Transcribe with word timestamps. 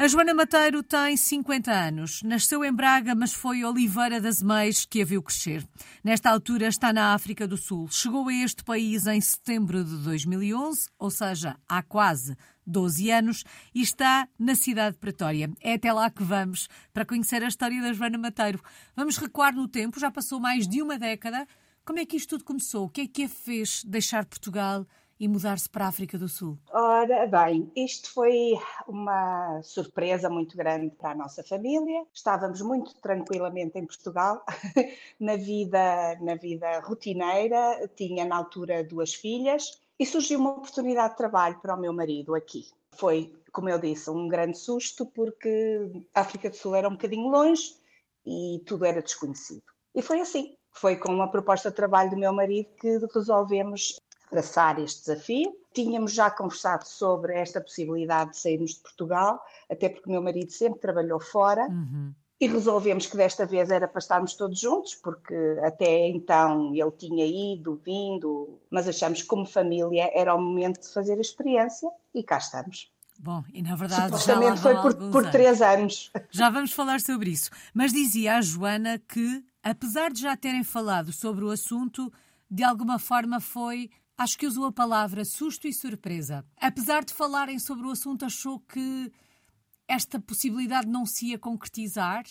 A 0.00 0.08
Joana 0.08 0.32
Mateiro 0.32 0.82
tem 0.82 1.14
50 1.14 1.70
anos. 1.70 2.22
Nasceu 2.22 2.64
em 2.64 2.72
Braga, 2.72 3.14
mas 3.14 3.34
foi 3.34 3.62
Oliveira 3.62 4.18
das 4.18 4.42
Meias 4.42 4.86
que 4.86 5.02
a 5.02 5.04
viu 5.04 5.22
crescer. 5.22 5.62
Nesta 6.02 6.30
altura 6.30 6.68
está 6.68 6.90
na 6.90 7.12
África 7.12 7.46
do 7.46 7.58
Sul. 7.58 7.86
Chegou 7.90 8.26
a 8.26 8.32
este 8.32 8.64
país 8.64 9.06
em 9.06 9.20
setembro 9.20 9.84
de 9.84 9.98
2011, 9.98 10.88
ou 10.98 11.10
seja, 11.10 11.54
há 11.68 11.82
quase 11.82 12.34
12 12.66 13.10
anos, 13.10 13.44
e 13.74 13.82
está 13.82 14.26
na 14.38 14.54
cidade 14.54 14.94
de 14.94 15.00
Pretória. 15.00 15.52
É 15.60 15.74
até 15.74 15.92
lá 15.92 16.08
que 16.08 16.24
vamos 16.24 16.66
para 16.94 17.04
conhecer 17.04 17.44
a 17.44 17.48
história 17.48 17.82
da 17.82 17.92
Joana 17.92 18.16
Mateiro. 18.16 18.58
Vamos 18.96 19.18
recuar 19.18 19.54
no 19.54 19.68
tempo, 19.68 20.00
já 20.00 20.10
passou 20.10 20.40
mais 20.40 20.66
de 20.66 20.80
uma 20.80 20.98
década. 20.98 21.46
Como 21.84 21.98
é 21.98 22.06
que 22.06 22.16
isto 22.16 22.30
tudo 22.30 22.44
começou? 22.44 22.86
O 22.86 22.88
que 22.88 23.02
é 23.02 23.06
que 23.06 23.24
a 23.24 23.28
fez 23.28 23.84
deixar 23.84 24.24
Portugal 24.24 24.86
e 25.20 25.28
mudar-se 25.28 25.68
para 25.68 25.84
a 25.84 25.88
África 25.88 26.18
do 26.18 26.26
Sul? 26.26 26.58
Ora 26.72 27.26
bem, 27.26 27.70
isto 27.76 28.10
foi 28.10 28.54
uma 28.88 29.60
surpresa 29.62 30.30
muito 30.30 30.56
grande 30.56 30.90
para 30.96 31.10
a 31.10 31.14
nossa 31.14 31.44
família. 31.44 32.06
Estávamos 32.12 32.62
muito 32.62 32.94
tranquilamente 33.02 33.78
em 33.78 33.84
Portugal, 33.84 34.42
na 35.20 35.36
vida, 35.36 36.16
na 36.22 36.36
vida 36.36 36.80
rotineira. 36.80 37.86
Tinha 37.94 38.24
na 38.24 38.36
altura 38.36 38.82
duas 38.82 39.12
filhas 39.12 39.78
e 39.98 40.06
surgiu 40.06 40.40
uma 40.40 40.52
oportunidade 40.52 41.10
de 41.10 41.18
trabalho 41.18 41.58
para 41.60 41.76
o 41.76 41.80
meu 41.80 41.92
marido 41.92 42.34
aqui. 42.34 42.68
Foi, 42.92 43.30
como 43.52 43.68
eu 43.68 43.78
disse, 43.78 44.08
um 44.08 44.26
grande 44.26 44.56
susto 44.56 45.04
porque 45.04 46.02
a 46.14 46.22
África 46.22 46.48
do 46.48 46.56
Sul 46.56 46.74
era 46.74 46.88
um 46.88 46.92
bocadinho 46.92 47.28
longe 47.28 47.74
e 48.24 48.62
tudo 48.64 48.86
era 48.86 49.02
desconhecido. 49.02 49.64
E 49.94 50.00
foi 50.00 50.20
assim. 50.20 50.56
Foi 50.72 50.96
com 50.96 51.12
uma 51.12 51.30
proposta 51.30 51.68
de 51.68 51.76
trabalho 51.76 52.10
do 52.10 52.16
meu 52.16 52.32
marido 52.32 52.70
que 52.80 52.98
resolvemos 53.12 54.00
traçar 54.30 54.78
este 54.78 55.00
desafio. 55.00 55.52
Tínhamos 55.74 56.12
já 56.12 56.30
conversado 56.30 56.86
sobre 56.86 57.34
esta 57.34 57.60
possibilidade 57.60 58.30
de 58.30 58.38
sairmos 58.38 58.74
de 58.74 58.80
Portugal, 58.80 59.44
até 59.70 59.88
porque 59.88 60.08
o 60.08 60.12
meu 60.12 60.22
marido 60.22 60.50
sempre 60.50 60.80
trabalhou 60.80 61.20
fora. 61.20 61.66
Uhum. 61.68 62.14
E 62.40 62.46
resolvemos 62.46 63.04
que 63.06 63.18
desta 63.18 63.44
vez 63.44 63.68
era 63.70 63.86
para 63.86 63.98
estarmos 63.98 64.32
todos 64.32 64.58
juntos, 64.58 64.94
porque 64.94 65.34
até 65.62 66.08
então 66.08 66.74
ele 66.74 66.90
tinha 66.92 67.26
ido, 67.26 67.78
vindo, 67.84 68.58
mas 68.70 68.88
achamos 68.88 69.20
que 69.20 69.28
como 69.28 69.44
família 69.44 70.10
era 70.14 70.34
o 70.34 70.40
momento 70.40 70.80
de 70.80 70.88
fazer 70.88 71.18
a 71.18 71.20
experiência 71.20 71.90
e 72.14 72.22
cá 72.22 72.38
estamos. 72.38 72.90
Bom, 73.18 73.44
e 73.52 73.60
na 73.60 73.76
verdade 73.76 74.06
Supostamente 74.06 74.56
já 74.56 74.62
foi 74.62 74.74
por, 74.80 74.94
por 75.10 75.30
três 75.30 75.60
anos. 75.60 76.10
Já 76.30 76.48
vamos 76.48 76.72
falar 76.72 77.02
sobre 77.02 77.30
isso. 77.30 77.50
Mas 77.74 77.92
dizia 77.92 78.36
a 78.36 78.40
Joana 78.40 78.98
que, 78.98 79.44
apesar 79.62 80.10
de 80.10 80.22
já 80.22 80.34
terem 80.34 80.64
falado 80.64 81.12
sobre 81.12 81.44
o 81.44 81.50
assunto, 81.50 82.10
de 82.50 82.64
alguma 82.64 82.98
forma 82.98 83.38
foi 83.38 83.90
Acho 84.20 84.36
que 84.36 84.46
usou 84.46 84.66
a 84.66 84.72
palavra 84.72 85.24
susto 85.24 85.66
e 85.66 85.72
surpresa. 85.72 86.44
Apesar 86.58 87.02
de 87.02 87.14
falarem 87.14 87.58
sobre 87.58 87.86
o 87.86 87.90
assunto, 87.90 88.22
achou 88.22 88.60
que 88.60 89.10
esta 89.88 90.20
possibilidade 90.20 90.86
não 90.86 91.06
se 91.06 91.28
ia 91.28 91.38
concretizar? 91.38 92.24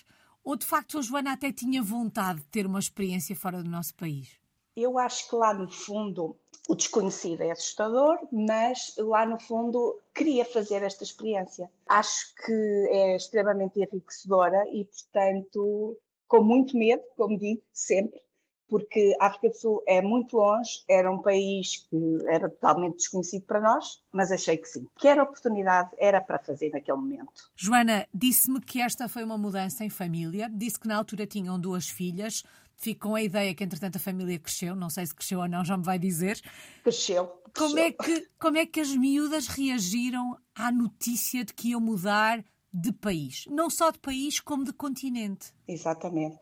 Ou 0.43 0.55
de 0.55 0.67
facto 0.67 0.99
a 0.99 1.01
Joana 1.01 1.33
até 1.33 1.51
tinha 1.51 1.81
vontade 1.81 2.41
de 2.41 2.45
ter 2.45 2.67
uma 2.67 2.77
experiência 2.77 3.35
fora 3.35 3.63
do 3.63 3.69
nosso 3.71 3.95
país? 3.95 4.29
Eu 4.75 4.99
acho 4.99 5.27
que 5.27 5.35
lá 5.35 5.51
no 5.51 5.67
fundo 5.67 6.37
o 6.69 6.75
desconhecido 6.75 7.41
é 7.41 7.49
assustador, 7.49 8.19
mas 8.31 8.93
lá 8.99 9.25
no 9.25 9.39
fundo 9.39 9.99
queria 10.13 10.45
fazer 10.45 10.83
esta 10.83 11.03
experiência. 11.03 11.71
Acho 11.87 12.35
que 12.45 12.87
é 12.91 13.15
extremamente 13.15 13.79
enriquecedora 13.79 14.63
e, 14.71 14.85
portanto, 14.85 15.97
com 16.27 16.43
muito 16.43 16.77
medo, 16.77 17.01
como 17.17 17.35
digo 17.35 17.63
sempre, 17.73 18.21
porque 18.69 19.15
a 19.19 19.27
África 19.27 19.49
do 19.49 19.55
Sul 19.55 19.83
é 19.87 20.01
muito 20.01 20.37
longe, 20.37 20.83
era 20.87 21.11
um 21.11 21.21
país 21.21 21.85
que 21.89 21.97
era 22.27 22.49
totalmente 22.49 22.97
desconhecido 22.97 23.43
para 23.43 23.59
nós, 23.59 24.01
mas 24.11 24.31
achei 24.31 24.57
que 24.57 24.67
sim, 24.67 24.87
que 24.97 25.07
era 25.07 25.23
oportunidade, 25.23 25.89
era 25.97 26.21
para 26.21 26.39
fazer 26.39 26.69
naquele 26.69 26.97
momento. 26.97 27.51
Joana, 27.55 28.07
disse-me 28.13 28.61
que 28.61 28.79
esta 28.79 29.09
foi 29.09 29.23
uma 29.23 29.37
mudança 29.37 29.83
em 29.83 29.89
família, 29.89 30.49
disse 30.53 30.79
que 30.79 30.87
na 30.87 30.95
altura 30.95 31.25
tinham 31.25 31.59
duas 31.59 31.89
filhas, 31.89 32.43
fico 32.77 33.09
com 33.09 33.15
a 33.15 33.21
ideia 33.21 33.53
que 33.55 33.63
entretanto 33.63 33.97
a 33.97 33.99
família 33.99 34.37
cresceu, 34.39 34.75
não 34.75 34.89
sei 34.89 35.05
se 35.05 35.15
cresceu 35.15 35.39
ou 35.39 35.47
não, 35.47 35.65
já 35.65 35.75
me 35.75 35.83
vai 35.83 35.97
dizer. 35.97 36.39
Cresceu. 36.83 37.25
cresceu. 37.25 37.39
Como, 37.53 37.79
é 37.79 37.91
que, 37.91 38.27
como 38.39 38.57
é 38.57 38.65
que 38.65 38.79
as 38.79 38.95
miúdas 38.95 39.47
reagiram 39.47 40.37
à 40.55 40.71
notícia 40.71 41.43
de 41.43 41.53
que 41.53 41.69
iam 41.69 41.81
mudar 41.81 42.43
de 42.71 42.93
país? 42.93 43.45
Não 43.49 43.69
só 43.69 43.89
de 43.89 43.97
país, 43.97 44.39
como 44.39 44.63
de 44.63 44.71
continente. 44.71 45.51
Exatamente 45.67 46.39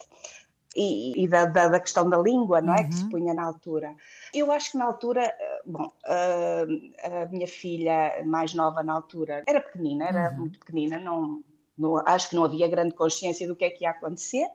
e, 0.77 1.23
e 1.23 1.27
da, 1.27 1.45
da, 1.45 1.67
da, 1.69 1.79
questão 1.79 2.07
da 2.07 2.19
língua, 2.19 2.61
não 2.61 2.75
é? 2.75 2.81
Uhum. 2.81 2.89
Que 2.89 2.95
se 2.95 3.03
uhum. 3.03 3.09
punha 3.09 3.33
na 3.33 3.43
altura. 3.43 3.95
Eu 4.31 4.51
acho 4.51 4.71
que 4.71 4.77
na 4.77 4.85
altura, 4.85 5.23
eh, 5.23 5.61
bom, 5.65 5.91
a, 6.05 7.23
a 7.23 7.25
minha 7.25 7.47
filha 7.47 8.23
mais 8.23 8.53
nova 8.53 8.83
na 8.83 8.93
altura 8.93 9.43
era 9.47 9.59
pequenina, 9.59 10.05
era 10.05 10.29
uhum. 10.29 10.37
muito 10.37 10.59
pequenina, 10.59 10.99
não, 10.99 11.43
não, 11.75 11.97
acho 12.05 12.29
que 12.29 12.35
não 12.35 12.43
havia 12.43 12.67
grande 12.67 12.93
consciência 12.93 13.47
do 13.47 13.55
que 13.55 13.65
é 13.65 13.71
que 13.71 13.85
ia 13.85 13.89
acontecer. 13.89 14.47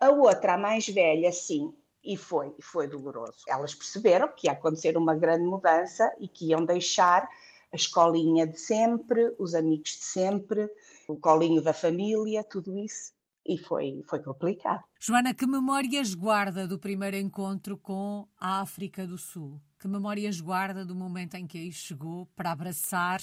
A 0.00 0.08
outra, 0.08 0.54
a 0.54 0.58
mais 0.58 0.88
velha, 0.88 1.30
sim, 1.30 1.74
e 2.02 2.16
foi, 2.16 2.54
foi 2.62 2.88
doloroso. 2.88 3.44
Elas 3.46 3.74
perceberam 3.74 4.28
que 4.34 4.46
ia 4.46 4.52
acontecer 4.52 4.96
uma 4.96 5.14
grande 5.14 5.44
mudança 5.44 6.10
e 6.18 6.26
que 6.26 6.46
iam 6.46 6.64
deixar 6.64 7.28
a 7.70 7.76
escolinha 7.76 8.46
de 8.46 8.58
sempre, 8.58 9.34
os 9.38 9.54
amigos 9.54 9.90
de 9.90 10.04
sempre, 10.04 10.70
o 11.06 11.14
colinho 11.14 11.62
da 11.62 11.74
família, 11.74 12.42
tudo 12.42 12.78
isso 12.78 13.12
e 13.46 13.58
foi, 13.58 14.02
foi 14.08 14.22
complicado. 14.22 14.82
Joana, 15.00 15.34
que 15.34 15.46
memórias 15.46 16.14
guarda 16.14 16.66
do 16.66 16.78
primeiro 16.78 17.16
encontro 17.16 17.76
com 17.76 18.26
a 18.38 18.60
África 18.60 19.06
do 19.06 19.18
Sul? 19.18 19.60
Que 19.78 19.88
memórias 19.88 20.40
guarda 20.40 20.84
do 20.84 20.94
momento 20.94 21.34
em 21.34 21.46
que 21.46 21.58
aí 21.58 21.72
chegou 21.72 22.26
para 22.36 22.52
abraçar 22.52 23.20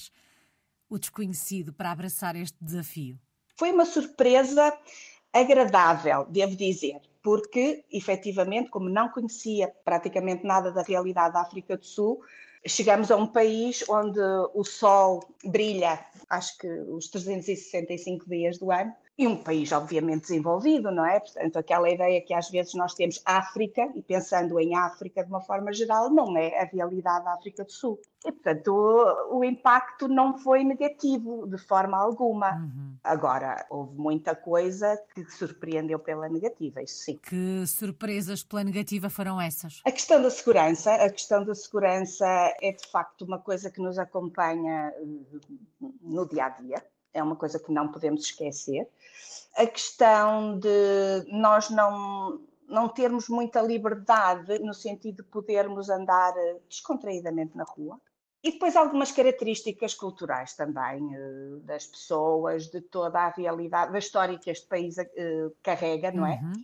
o 0.90 0.98
desconhecido, 0.98 1.72
para 1.72 1.92
abraçar 1.92 2.36
este 2.36 2.58
desafio? 2.62 3.18
Foi 3.56 3.72
uma 3.72 3.86
surpresa 3.86 4.78
agradável, 5.32 6.26
devo 6.30 6.56
dizer, 6.56 7.00
porque 7.22 7.86
efetivamente, 7.92 8.70
como 8.70 8.90
não 8.90 9.10
conhecia 9.10 9.72
praticamente 9.86 10.44
nada 10.44 10.72
da 10.72 10.82
realidade 10.82 11.34
da 11.34 11.42
África 11.42 11.78
do 11.78 11.86
Sul, 11.86 12.22
chegamos 12.66 13.12
a 13.12 13.16
um 13.16 13.28
país 13.28 13.84
onde 13.88 14.20
o 14.54 14.64
sol 14.64 15.24
brilha, 15.46 16.04
acho 16.30 16.58
que 16.58 16.68
os 16.68 17.08
365 17.10 18.28
dias 18.28 18.58
do 18.58 18.72
ano, 18.72 18.94
e 19.20 19.28
um 19.28 19.36
país 19.36 19.70
obviamente 19.74 20.22
desenvolvido, 20.22 20.90
não 20.92 21.06
é? 21.06 21.20
Portanto, 21.20 21.60
aquela 21.60 21.90
ideia 21.90 22.22
que 22.22 22.34
às 22.34 22.50
vezes 22.50 22.74
nós 22.74 22.94
temos 22.94 23.22
África, 23.26 23.92
e 23.94 24.02
pensando 24.02 24.58
em 24.58 24.78
África 24.78 25.22
de 25.26 25.30
uma 25.30 25.42
forma 25.42 25.74
geral, 25.74 26.10
não 26.10 26.38
é 26.38 26.62
a 26.62 26.64
realidade 26.64 27.26
da 27.26 27.34
África 27.34 27.66
do 27.66 27.72
Sul. 27.72 28.00
E, 28.26 28.32
portanto, 28.32 28.70
o, 28.70 29.40
o 29.40 29.44
impacto 29.44 30.08
não 30.08 30.38
foi 30.38 30.64
negativo 30.64 31.46
de 31.46 31.58
forma 31.58 31.98
alguma. 31.98 32.52
Uhum. 32.52 32.96
Agora, 33.04 33.66
houve 33.70 33.94
muita 33.98 34.34
coisa 34.34 34.98
que 35.14 35.30
surpreendeu 35.30 36.00
pela 36.00 36.30
negativa, 36.30 36.82
isso 36.82 37.04
sim. 37.04 37.20
Que 37.22 37.68
surpresas 37.68 38.42
pela 38.42 38.64
negativa 38.64 39.10
foram 39.10 39.42
essas? 39.42 39.82
A 39.84 39.92
questão 39.92 40.22
da 40.22 40.30
segurança. 40.30 40.94
A 40.94 41.10
questão 41.10 41.44
da 41.44 41.54
segurança 41.54 42.26
é, 42.62 42.72
de 42.72 42.88
facto, 42.90 43.26
uma 43.26 43.40
coisa 43.40 43.70
que 43.70 43.82
nos 43.82 44.00
acompanha 44.00 44.94
eh, 44.96 45.88
no 46.02 46.26
dia 46.26 46.46
a 46.46 46.50
dia 46.50 46.82
é 47.14 47.24
uma 47.24 47.36
coisa 47.36 47.60
que 47.60 47.72
não 47.72 47.88
podemos 47.88 48.24
esquecer. 48.24 48.88
A 49.56 49.66
questão 49.66 50.60
de 50.60 51.26
nós 51.28 51.70
não, 51.70 52.42
não 52.68 52.88
termos 52.88 53.28
muita 53.28 53.62
liberdade 53.62 54.60
no 54.60 54.74
sentido 54.74 55.24
de 55.24 55.30
podermos 55.30 55.90
andar 55.90 56.34
eh, 56.38 56.58
descontraídamente 56.70 57.58
na 57.58 57.64
rua. 57.64 58.00
E 58.42 58.52
depois 58.52 58.76
algumas 58.76 59.12
características 59.12 59.94
culturais 59.94 60.54
também 60.54 61.14
eh, 61.14 61.60
das 61.64 61.86
pessoas, 61.86 62.68
de 62.68 62.80
toda 62.80 63.20
a 63.20 63.30
realidade, 63.30 63.92
da 63.92 64.00
história 64.00 64.38
que 64.38 64.50
este 64.50 64.68
país 64.68 64.98
uh, 64.98 65.56
carrega, 65.62 66.12
não 66.12 66.26
é? 66.26 66.40
Uhum. 66.42 66.64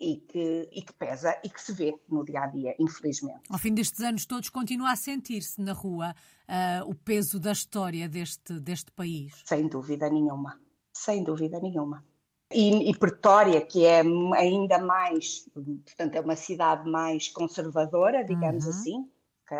E 0.00 0.16
que, 0.16 0.68
e 0.72 0.82
que 0.82 0.92
pesa 0.94 1.38
e 1.44 1.48
que 1.48 1.60
se 1.60 1.72
vê 1.72 1.94
no 2.08 2.24
dia 2.24 2.42
a 2.42 2.46
dia, 2.46 2.74
infelizmente. 2.78 3.42
Ao 3.48 3.58
fim 3.58 3.72
destes 3.72 4.00
anos 4.00 4.26
todos, 4.26 4.48
continua 4.48 4.90
a 4.90 4.96
sentir-se 4.96 5.60
na 5.60 5.72
rua 5.72 6.14
uh, 6.48 6.90
o 6.90 6.94
peso 6.94 7.38
da 7.38 7.52
história 7.52 8.08
deste, 8.08 8.58
deste 8.58 8.90
país? 8.90 9.42
Sem 9.44 9.68
dúvida 9.68 10.10
nenhuma, 10.10 10.60
sem 10.92 11.22
dúvida 11.22 11.60
nenhuma. 11.60 12.04
E, 12.50 12.90
e 12.90 12.96
Pretória, 12.96 13.60
que 13.60 13.84
é 13.86 14.02
ainda 14.34 14.78
mais, 14.78 15.48
portanto, 15.54 16.16
é 16.16 16.20
uma 16.20 16.36
cidade 16.36 16.90
mais 16.90 17.28
conservadora, 17.28 18.24
digamos 18.24 18.64
uhum. 18.64 18.70
assim. 18.70 19.10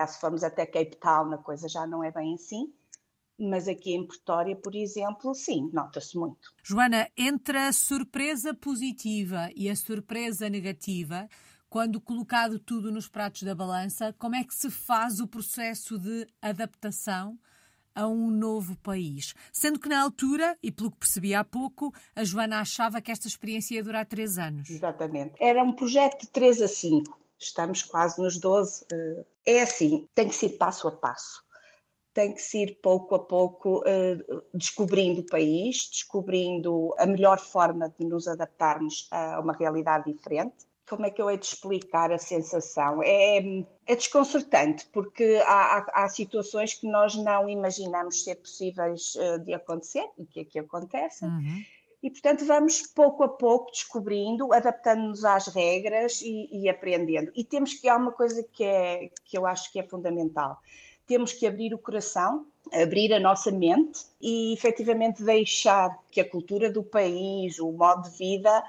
Se 0.08 0.20
formos 0.20 0.42
até 0.42 0.64
Cape 0.66 0.96
Town, 0.96 1.34
a 1.34 1.38
coisa 1.38 1.68
já 1.68 1.86
não 1.86 2.02
é 2.02 2.10
bem 2.10 2.34
assim 2.34 2.72
mas 3.42 3.68
aqui 3.68 3.94
em 3.94 4.06
Pretória, 4.06 4.56
por 4.56 4.74
exemplo, 4.74 5.34
sim, 5.34 5.70
nota-se 5.72 6.16
muito. 6.16 6.52
Joana, 6.62 7.08
entre 7.16 7.58
a 7.58 7.72
surpresa 7.72 8.54
positiva 8.54 9.50
e 9.54 9.68
a 9.68 9.76
surpresa 9.76 10.48
negativa, 10.48 11.28
quando 11.68 12.00
colocado 12.00 12.58
tudo 12.58 12.92
nos 12.92 13.08
pratos 13.08 13.42
da 13.44 13.54
balança, 13.54 14.14
como 14.18 14.36
é 14.36 14.44
que 14.44 14.54
se 14.54 14.70
faz 14.70 15.20
o 15.20 15.26
processo 15.26 15.98
de 15.98 16.26
adaptação 16.40 17.38
a 17.94 18.06
um 18.06 18.30
novo 18.30 18.76
país? 18.76 19.34
Sendo 19.50 19.80
que 19.80 19.88
na 19.88 20.02
altura, 20.02 20.56
e 20.62 20.70
pelo 20.70 20.90
que 20.90 20.98
percebi 20.98 21.34
há 21.34 21.42
pouco, 21.42 21.92
a 22.14 22.24
Joana 22.24 22.60
achava 22.60 23.00
que 23.00 23.10
esta 23.10 23.26
experiência 23.26 23.74
ia 23.74 23.82
durar 23.82 24.04
três 24.04 24.38
anos. 24.38 24.68
Exatamente. 24.68 25.34
Era 25.40 25.62
um 25.62 25.72
projeto 25.72 26.20
de 26.20 26.28
três 26.28 26.60
a 26.60 26.68
cinco. 26.68 27.18
Estamos 27.38 27.82
quase 27.82 28.20
nos 28.20 28.38
12. 28.38 28.84
Eh, 28.92 29.24
é 29.46 29.62
assim, 29.62 30.06
tem 30.14 30.28
que 30.28 30.34
ser 30.34 30.50
passo 30.50 30.86
a 30.86 30.92
passo. 30.92 31.42
Tem 32.14 32.32
que 32.32 32.42
se 32.42 32.62
ir 32.62 32.78
pouco 32.82 33.14
a 33.14 33.18
pouco 33.18 33.80
uh, 33.80 34.42
descobrindo 34.52 35.22
o 35.22 35.26
país, 35.26 35.88
descobrindo 35.90 36.94
a 36.98 37.06
melhor 37.06 37.38
forma 37.38 37.92
de 37.98 38.04
nos 38.04 38.28
adaptarmos 38.28 39.08
a 39.10 39.40
uma 39.40 39.52
realidade 39.52 40.12
diferente. 40.12 40.66
Como 40.88 41.06
é 41.06 41.10
que 41.10 41.22
eu 41.22 41.30
hei 41.30 41.38
de 41.38 41.46
explicar 41.46 42.12
a 42.12 42.18
sensação? 42.18 43.02
É, 43.02 43.38
é 43.86 43.96
desconcertante, 43.96 44.86
porque 44.92 45.42
há, 45.46 45.78
há, 45.78 46.04
há, 46.04 46.08
situações 46.08 46.74
que 46.74 46.86
nós 46.86 47.14
não 47.14 47.48
imaginamos 47.48 48.24
ser 48.24 48.34
possíveis 48.34 49.14
uh, 49.14 49.38
de 49.38 49.54
acontecer 49.54 50.06
e 50.18 50.26
que 50.26 50.40
aqui 50.40 50.58
acontecem. 50.58 51.28
Uhum. 51.28 51.62
E, 52.02 52.10
portanto, 52.10 52.44
vamos 52.44 52.82
pouco 52.82 53.22
a 53.22 53.28
pouco 53.28 53.70
descobrindo, 53.70 54.52
adaptando-nos 54.52 55.24
às 55.24 55.46
regras 55.46 56.20
e, 56.20 56.48
e, 56.50 56.68
aprendendo. 56.68 57.30
E 57.34 57.44
temos 57.44 57.74
que, 57.74 57.88
há 57.88 57.96
uma 57.96 58.10
coisa 58.10 58.42
que, 58.52 58.64
é, 58.64 59.08
que 59.24 59.38
eu 59.38 59.46
acho 59.46 59.72
que 59.72 59.78
é 59.78 59.84
fundamental 59.84 60.58
temos 61.12 61.34
que 61.34 61.46
abrir 61.46 61.74
o 61.74 61.78
coração, 61.78 62.46
abrir 62.72 63.12
a 63.12 63.20
nossa 63.20 63.50
mente 63.50 64.06
e 64.18 64.54
efetivamente 64.54 65.22
deixar 65.22 65.94
que 66.10 66.22
a 66.22 66.28
cultura 66.28 66.72
do 66.72 66.82
país, 66.82 67.58
o 67.58 67.70
modo 67.70 68.08
de 68.08 68.16
vida, 68.16 68.64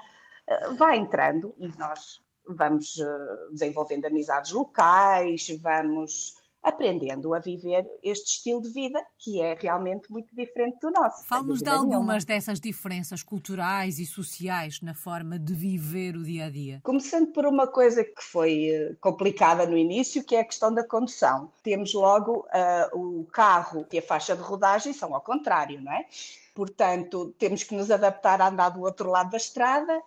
eh, 0.46 0.68
vá 0.74 0.94
entrando 0.94 1.54
e 1.58 1.68
nós 1.78 2.20
vamos 2.46 3.00
eh, 3.00 3.48
desenvolvendo 3.50 4.04
amizades 4.04 4.52
locais, 4.52 5.48
vamos 5.62 6.34
aprendendo 6.64 7.34
a 7.34 7.38
viver 7.38 7.86
este 8.02 8.36
estilo 8.36 8.62
de 8.62 8.70
vida 8.70 9.04
que 9.18 9.40
é 9.40 9.54
realmente 9.54 10.10
muito 10.10 10.34
diferente 10.34 10.78
do 10.80 10.90
nosso. 10.90 11.26
Fala-nos 11.26 11.60
de 11.60 11.68
algumas 11.68 11.90
nenhuma. 11.90 12.18
dessas 12.24 12.58
diferenças 12.58 13.22
culturais 13.22 13.98
e 13.98 14.06
sociais 14.06 14.80
na 14.80 14.94
forma 14.94 15.38
de 15.38 15.52
viver 15.52 16.16
o 16.16 16.24
dia 16.24 16.46
a 16.46 16.50
dia. 16.50 16.80
Começando 16.82 17.32
por 17.32 17.44
uma 17.44 17.66
coisa 17.66 18.02
que 18.02 18.22
foi 18.22 18.70
eh, 18.70 18.96
complicada 18.98 19.66
no 19.66 19.76
início, 19.76 20.24
que 20.24 20.34
é 20.34 20.40
a 20.40 20.44
questão 20.44 20.72
da 20.72 20.82
condução. 20.82 21.52
Temos 21.62 21.92
logo 21.92 22.46
uh, 22.46 22.98
o 22.98 23.26
carro 23.26 23.86
e 23.92 23.98
a 23.98 24.02
faixa 24.02 24.34
de 24.34 24.42
rodagem 24.42 24.94
são 24.94 25.14
ao 25.14 25.20
contrário, 25.20 25.82
não 25.82 25.92
é? 25.92 26.06
Portanto, 26.54 27.34
temos 27.38 27.62
que 27.62 27.74
nos 27.74 27.90
adaptar 27.90 28.40
a 28.40 28.48
andar 28.48 28.70
do 28.70 28.80
outro 28.80 29.10
lado 29.10 29.30
da 29.30 29.36
estrada 29.36 30.00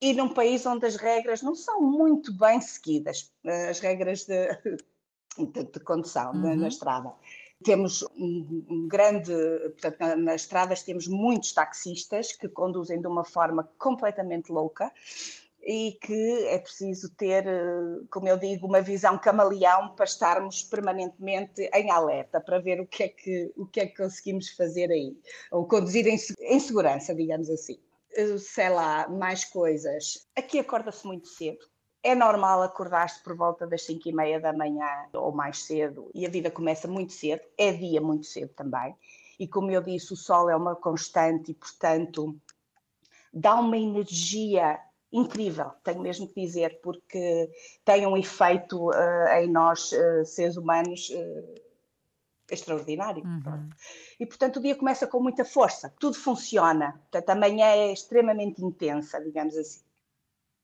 e 0.00 0.14
num 0.14 0.28
país 0.28 0.64
onde 0.64 0.86
as 0.86 0.96
regras 0.96 1.42
não 1.42 1.54
são 1.54 1.82
muito 1.82 2.32
bem 2.32 2.60
seguidas. 2.60 3.30
As 3.68 3.80
regras 3.80 4.24
de 4.24 4.48
de, 5.46 5.64
de 5.64 5.80
condução 5.80 6.32
uhum. 6.32 6.40
na, 6.40 6.56
na, 6.56 6.68
estrada. 6.68 7.12
Temos 7.62 8.02
um, 8.16 8.64
um 8.68 8.88
grande, 8.88 9.32
portanto, 9.70 9.98
na, 10.00 10.16
nas 10.16 10.42
estradas 10.42 10.82
temos 10.82 11.08
muitos 11.08 11.52
taxistas 11.52 12.32
que 12.32 12.48
conduzem 12.48 13.00
de 13.00 13.06
uma 13.06 13.24
forma 13.24 13.68
completamente 13.78 14.50
louca 14.52 14.92
e 15.62 15.98
que 16.00 16.46
é 16.46 16.58
preciso 16.58 17.10
ter, 17.10 17.44
como 18.10 18.28
eu 18.28 18.38
digo, 18.38 18.66
uma 18.66 18.80
visão 18.80 19.18
camaleão 19.18 19.94
para 19.94 20.04
estarmos 20.04 20.62
permanentemente 20.62 21.68
em 21.74 21.90
alerta, 21.90 22.40
para 22.40 22.58
ver 22.58 22.80
o 22.80 22.86
que 22.86 23.02
é 23.02 23.08
que, 23.08 23.52
o 23.56 23.66
que, 23.66 23.80
é 23.80 23.86
que 23.86 23.96
conseguimos 23.96 24.50
fazer 24.50 24.90
aí, 24.90 25.16
ou 25.50 25.66
conduzir 25.66 26.06
em, 26.06 26.16
em 26.40 26.60
segurança, 26.60 27.14
digamos 27.14 27.50
assim. 27.50 27.78
Sei 28.38 28.70
lá, 28.70 29.08
mais 29.08 29.44
coisas. 29.44 30.26
Aqui 30.34 30.58
acorda-se 30.58 31.06
muito 31.06 31.28
cedo, 31.28 31.66
é 32.02 32.14
normal 32.14 32.62
acordar-se 32.62 33.22
por 33.22 33.36
volta 33.36 33.66
das 33.66 33.82
5 33.82 34.08
e 34.08 34.12
meia 34.12 34.40
da 34.40 34.52
manhã 34.52 34.86
ou 35.12 35.32
mais 35.32 35.64
cedo 35.64 36.10
e 36.14 36.26
a 36.26 36.30
vida 36.30 36.50
começa 36.50 36.86
muito 36.86 37.12
cedo, 37.12 37.42
é 37.56 37.72
dia 37.72 38.00
muito 38.00 38.26
cedo 38.26 38.52
também. 38.54 38.94
E 39.38 39.46
como 39.46 39.70
eu 39.70 39.82
disse, 39.82 40.12
o 40.12 40.16
sol 40.16 40.50
é 40.50 40.56
uma 40.56 40.74
constante 40.74 41.52
e, 41.52 41.54
portanto, 41.54 42.36
dá 43.32 43.54
uma 43.54 43.76
energia 43.76 44.80
incrível, 45.12 45.70
tenho 45.82 46.00
mesmo 46.00 46.28
que 46.28 46.40
dizer, 46.40 46.80
porque 46.82 47.50
tem 47.84 48.06
um 48.06 48.16
efeito 48.16 48.90
uh, 48.90 49.28
em 49.40 49.48
nós, 49.48 49.92
uh, 49.92 50.24
seres 50.24 50.56
humanos, 50.56 51.08
uh, 51.10 51.54
extraordinário. 52.50 53.22
Uhum. 53.24 53.68
E, 54.18 54.26
portanto, 54.26 54.56
o 54.56 54.62
dia 54.62 54.74
começa 54.74 55.06
com 55.06 55.20
muita 55.20 55.44
força, 55.44 55.94
tudo 56.00 56.16
funciona. 56.16 56.92
Portanto, 57.10 57.30
a 57.30 57.34
manhã 57.34 57.66
é 57.66 57.92
extremamente 57.92 58.62
intensa, 58.62 59.22
digamos 59.22 59.56
assim 59.56 59.87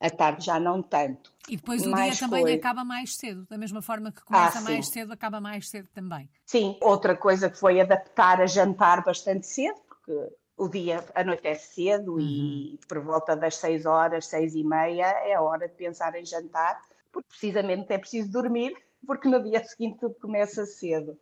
à 0.01 0.11
tarde 0.11 0.45
já 0.45 0.59
não 0.61 0.83
tanto. 0.83 1.33
E 1.49 1.57
depois 1.57 1.87
o 1.87 1.95
dia 1.95 2.17
também 2.17 2.43
foi... 2.43 2.55
acaba 2.55 2.85
mais 2.85 3.17
cedo, 3.17 3.47
da 3.49 3.59
mesma 3.59 3.83
forma 3.83 4.11
que 4.11 4.25
começa 4.25 4.59
ah, 4.59 4.63
mais 4.63 4.89
cedo, 4.89 5.13
acaba 5.13 5.41
mais 5.41 5.69
cedo 5.69 5.89
também. 5.93 6.29
Sim, 6.47 6.79
outra 6.81 7.17
coisa 7.17 7.51
que 7.51 7.59
foi 7.59 7.81
adaptar 7.81 8.41
a 8.41 8.47
jantar 8.47 9.05
bastante 9.05 9.47
cedo, 9.47 9.79
porque 9.89 10.35
o 10.57 10.69
dia 10.69 11.05
anoitece 11.15 11.75
cedo 11.75 12.15
uhum. 12.15 12.21
e 12.21 12.81
por 12.89 13.01
volta 13.01 13.37
das 13.37 13.57
6 13.57 13.85
horas, 13.85 14.27
6 14.27 14.55
e 14.55 14.65
meia 14.65 15.07
é 15.07 15.35
a 15.35 15.43
hora 15.43 15.69
de 15.69 15.75
pensar 15.75 16.15
em 16.15 16.25
jantar, 16.25 16.81
porque 17.13 17.29
precisamente 17.29 17.93
é 17.93 17.99
preciso 17.99 18.31
dormir, 18.31 18.75
porque 19.07 19.29
no 19.29 19.43
dia 19.43 19.63
seguinte 19.65 19.99
tudo 20.01 20.15
começa 20.15 20.65
cedo. 20.65 21.19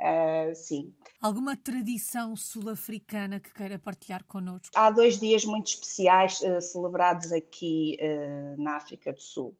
Uh, 0.00 0.54
sim. 0.54 0.92
Alguma 1.22 1.56
tradição 1.56 2.34
sul-africana 2.36 3.38
que 3.38 3.52
queira 3.52 3.78
partilhar 3.78 4.24
connosco? 4.24 4.70
Há 4.74 4.90
dois 4.90 5.18
dias 5.18 5.44
muito 5.44 5.68
especiais 5.68 6.40
uh, 6.40 6.60
celebrados 6.60 7.32
aqui 7.32 7.96
uh, 8.00 8.60
na 8.60 8.76
África 8.76 9.12
do 9.12 9.20
Sul. 9.20 9.56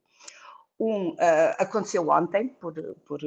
Um 0.78 1.14
aconteceu 1.56 2.08
ontem, 2.08 2.48
por, 2.48 2.75
por, 3.06 3.20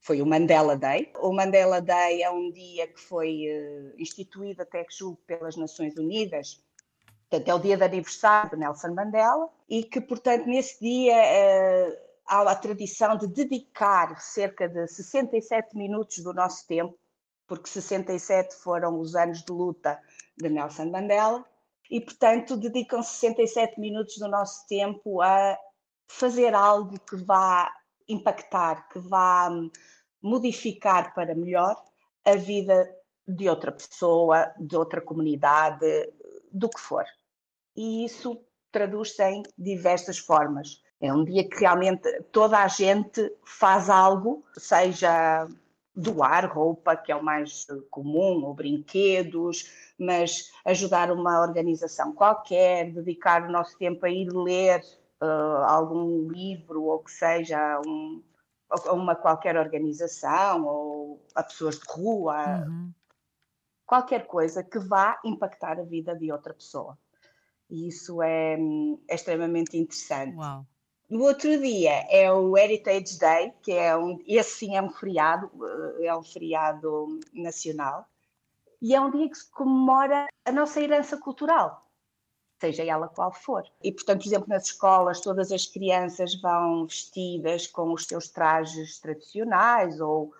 foi 0.00 0.20
o 0.20 0.26
Mandela 0.26 0.76
Day. 0.76 1.12
O 1.20 1.32
Mandela 1.32 1.80
Day 1.80 2.20
é 2.20 2.28
um 2.28 2.50
dia 2.50 2.88
que 2.88 2.98
foi 2.98 3.44
instituído 3.96 4.60
até 4.60 4.82
que 4.82 4.92
julgo 4.92 5.16
pelas 5.24 5.56
Nações 5.56 5.96
Unidas 5.96 6.60
Portanto, 7.30 7.48
é 7.48 7.54
o 7.54 7.58
dia 7.58 7.76
de 7.76 7.82
aniversário 7.82 8.50
de 8.50 8.56
Nelson 8.56 8.94
Mandela 8.94 9.48
e 9.68 9.82
que, 9.82 10.00
portanto, 10.00 10.46
nesse 10.46 10.80
dia 10.80 11.14
há 12.26 12.42
a 12.50 12.56
tradição 12.56 13.16
de 13.16 13.26
dedicar 13.26 14.20
cerca 14.20 14.68
de 14.68 14.86
67 14.86 15.76
minutos 15.76 16.18
do 16.18 16.32
nosso 16.32 16.66
tempo, 16.66 16.98
porque 17.46 17.68
67 17.68 18.54
foram 18.56 18.98
os 18.98 19.14
anos 19.14 19.42
de 19.42 19.52
luta 19.52 20.00
de 20.36 20.48
Nelson 20.48 20.86
Mandela, 20.86 21.44
e 21.90 22.00
portanto 22.00 22.56
dedicam 22.56 23.02
67 23.02 23.78
minutos 23.78 24.16
do 24.18 24.28
nosso 24.28 24.66
tempo 24.66 25.20
a 25.20 25.58
fazer 26.06 26.54
algo 26.54 26.98
que 27.00 27.16
vá 27.16 27.70
impactar, 28.08 28.88
que 28.88 28.98
vá 28.98 29.50
modificar 30.22 31.14
para 31.14 31.34
melhor 31.34 31.76
a 32.24 32.36
vida 32.36 32.90
de 33.26 33.48
outra 33.48 33.72
pessoa, 33.72 34.52
de 34.58 34.76
outra 34.76 35.00
comunidade, 35.00 35.86
do 36.50 36.68
que 36.68 36.80
for. 36.80 37.04
E 37.76 38.04
isso 38.04 38.40
traduz-se 38.70 39.22
em 39.22 39.42
diversas 39.56 40.18
formas. 40.18 40.82
É 41.04 41.12
um 41.12 41.22
dia 41.22 41.46
que 41.46 41.60
realmente 41.60 42.08
toda 42.32 42.58
a 42.58 42.66
gente 42.66 43.30
faz 43.44 43.90
algo, 43.90 44.42
seja 44.56 45.46
doar 45.94 46.50
roupa, 46.50 46.96
que 46.96 47.12
é 47.12 47.16
o 47.16 47.22
mais 47.22 47.66
comum, 47.90 48.42
ou 48.42 48.54
brinquedos, 48.54 49.70
mas 49.98 50.50
ajudar 50.64 51.12
uma 51.12 51.42
organização 51.42 52.14
qualquer, 52.14 52.90
dedicar 52.90 53.46
o 53.46 53.52
nosso 53.52 53.76
tempo 53.76 54.06
a 54.06 54.08
ir 54.08 54.32
ler 54.32 54.80
uh, 55.20 55.64
algum 55.66 56.26
livro 56.26 56.84
ou 56.84 57.00
que 57.00 57.12
seja 57.12 57.82
um, 57.86 58.22
a 58.70 58.92
uma 58.94 59.14
qualquer 59.14 59.58
organização 59.58 60.64
ou 60.64 61.22
a 61.34 61.42
pessoas 61.42 61.78
de 61.78 61.84
rua, 61.86 62.64
uhum. 62.66 62.90
qualquer 63.84 64.26
coisa 64.26 64.64
que 64.64 64.78
vá 64.78 65.20
impactar 65.22 65.78
a 65.78 65.84
vida 65.84 66.16
de 66.16 66.32
outra 66.32 66.54
pessoa. 66.54 66.96
E 67.68 67.88
isso 67.88 68.22
é, 68.22 68.56
é 69.06 69.14
extremamente 69.14 69.76
interessante. 69.76 70.34
Uau. 70.36 70.64
No 71.08 71.22
outro 71.24 71.60
dia 71.60 72.06
é 72.08 72.32
o 72.32 72.56
Heritage 72.56 73.18
Day, 73.18 73.52
que 73.62 73.72
é 73.72 73.94
um, 73.96 74.18
esse 74.26 74.58
sim 74.58 74.76
é 74.76 74.82
um 74.82 74.90
feriado, 74.90 75.50
eh, 76.00 76.06
é 76.06 76.16
um 76.16 76.22
feriado 76.22 77.20
nacional, 77.32 78.08
e 78.80 78.94
é 78.94 79.00
um 79.00 79.10
dia 79.10 79.28
que 79.28 79.36
se 79.36 79.50
comemora 79.50 80.26
a 80.44 80.52
nossa 80.52 80.80
herança 80.80 81.18
cultural, 81.18 81.86
seja 82.58 82.84
ela 82.84 83.08
qual 83.08 83.32
for. 83.32 83.64
E, 83.82 83.92
portanto, 83.92 84.22
por 84.22 84.28
exemplo, 84.28 84.48
nas 84.48 84.64
escolas, 84.64 85.20
todas 85.20 85.52
as 85.52 85.66
crianças 85.66 86.34
vão 86.40 86.86
vestidas 86.86 87.66
com 87.66 87.92
os 87.92 88.04
seus 88.04 88.28
trajes 88.28 88.98
tradicionais, 88.98 90.00
ou 90.00 90.32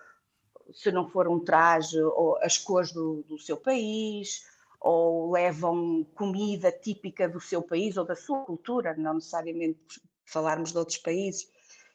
se 0.72 0.90
não 0.90 1.08
for 1.08 1.28
um 1.28 1.40
traje, 1.40 1.98
as 2.40 2.56
cores 2.56 2.90
do, 2.90 3.22
do 3.28 3.38
seu 3.38 3.58
país, 3.58 4.46
ou 4.80 5.30
levam 5.30 6.06
comida 6.14 6.72
típica 6.72 7.28
do 7.28 7.40
seu 7.40 7.62
país 7.62 7.98
ou 7.98 8.04
da 8.04 8.16
sua 8.16 8.44
cultura, 8.44 8.94
não 8.96 9.14
necessariamente 9.14 10.00
falarmos 10.24 10.72
de 10.72 10.78
outros 10.78 10.98
países, 10.98 11.48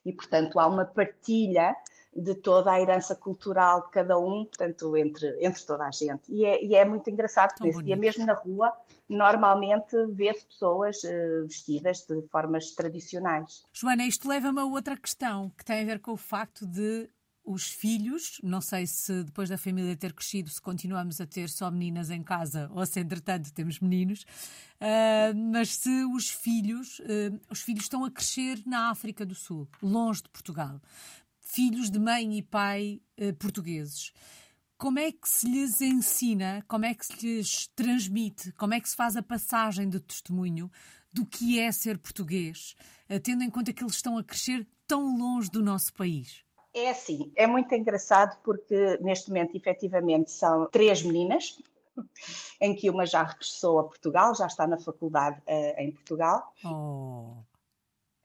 e 0.06 0.14
portanto 0.14 0.60
há 0.60 0.68
uma 0.68 0.86
partilha 0.86 1.76
de 2.16 2.36
toda 2.36 2.72
a 2.72 2.82
herança 2.82 3.16
cultural 3.16 3.86
de 3.86 3.92
cada 3.92 4.18
um, 4.18 4.46
portanto, 4.46 4.98
entre, 4.98 5.38
entre 5.46 5.64
toda 5.64 5.86
a 5.86 5.92
gente. 5.92 6.24
E 6.28 6.44
é, 6.44 6.64
e 6.64 6.76
é 6.76 6.84
muito 6.84 7.10
engraçado, 7.10 7.54
porque 7.58 7.84
dia 7.84 7.96
mesmo 7.96 8.26
na 8.26 8.34
rua, 8.34 8.74
normalmente 9.08 9.96
vê-se 10.08 10.46
pessoas 10.46 11.04
uh, 11.04 11.44
vestidas 11.44 12.06
de 12.08 12.22
formas 12.30 12.72
tradicionais. 12.72 13.64
Joana, 13.72 14.06
isto 14.06 14.28
leva-me 14.28 14.60
a 14.60 14.66
outra 14.66 14.98
questão, 14.98 15.52
que 15.58 15.64
tem 15.64 15.82
a 15.82 15.86
ver 15.86 16.00
com 16.00 16.12
o 16.12 16.18
facto 16.18 16.66
de 16.66 17.10
os 17.50 17.68
filhos, 17.68 18.40
não 18.44 18.62
sei 18.62 18.86
se 18.86 19.24
depois 19.24 19.50
da 19.50 19.58
família 19.58 19.98
ter 19.98 20.14
crescido, 20.14 20.52
se 20.52 20.62
continuamos 20.62 21.20
a 21.20 21.26
ter 21.26 21.50
só 21.50 21.72
meninas 21.72 22.12
em 22.12 22.22
casa 22.22 22.70
ou 22.72 22.86
se 22.86 23.00
entretanto 23.00 23.52
temos 23.52 23.80
meninos, 23.80 24.22
uh, 24.22 25.36
mas 25.52 25.70
se 25.70 26.06
os 26.14 26.30
filhos, 26.30 27.00
uh, 27.00 27.42
os 27.50 27.62
filhos 27.62 27.86
estão 27.86 28.06
a 28.06 28.12
crescer 28.12 28.62
na 28.68 28.92
África 28.92 29.26
do 29.26 29.34
Sul, 29.34 29.68
longe 29.82 30.22
de 30.22 30.30
Portugal, 30.30 30.80
filhos 31.40 31.90
de 31.90 31.98
mãe 31.98 32.38
e 32.38 32.44
pai 32.44 33.02
uh, 33.20 33.34
portugueses. 33.34 34.14
Como 34.78 35.00
é 35.00 35.12
que 35.12 35.28
se 35.28 35.50
lhes 35.50 35.82
ensina, 35.82 36.64
como 36.68 36.86
é 36.86 36.94
que 36.94 37.04
se 37.04 37.14
lhes 37.20 37.68
transmite, 37.76 38.52
como 38.52 38.76
é 38.76 38.80
que 38.80 38.88
se 38.88 38.96
faz 38.96 39.18
a 39.18 39.24
passagem 39.24 39.90
de 39.90 40.00
testemunho 40.00 40.72
do 41.12 41.26
que 41.26 41.60
é 41.60 41.72
ser 41.72 41.98
português, 41.98 42.76
tendo 43.24 43.44
em 43.44 43.50
conta 43.50 43.74
que 43.74 43.84
eles 43.84 43.96
estão 43.96 44.18
a 44.18 44.24
crescer 44.24 44.66
tão 44.88 45.18
longe 45.18 45.50
do 45.50 45.62
nosso 45.62 45.92
país? 45.94 46.48
É 46.80 46.92
assim, 46.92 47.32
é 47.36 47.46
muito 47.46 47.76
engraçado 47.76 48.38
porque 48.42 48.98
neste 49.02 49.28
momento, 49.30 49.56
efetivamente, 49.56 50.32
são 50.32 50.66
três 50.68 51.04
meninas, 51.04 51.62
em 52.62 52.74
que 52.74 52.90
uma 52.90 53.06
já 53.06 53.24
regressou 53.24 53.80
a 53.80 53.84
Portugal, 53.84 54.34
já 54.34 54.48
está 54.48 54.66
na 54.66 54.78
faculdade 54.78 55.42
uh, 55.42 55.82
em 55.82 55.92
Portugal. 55.92 56.54
Oh. 56.64 57.49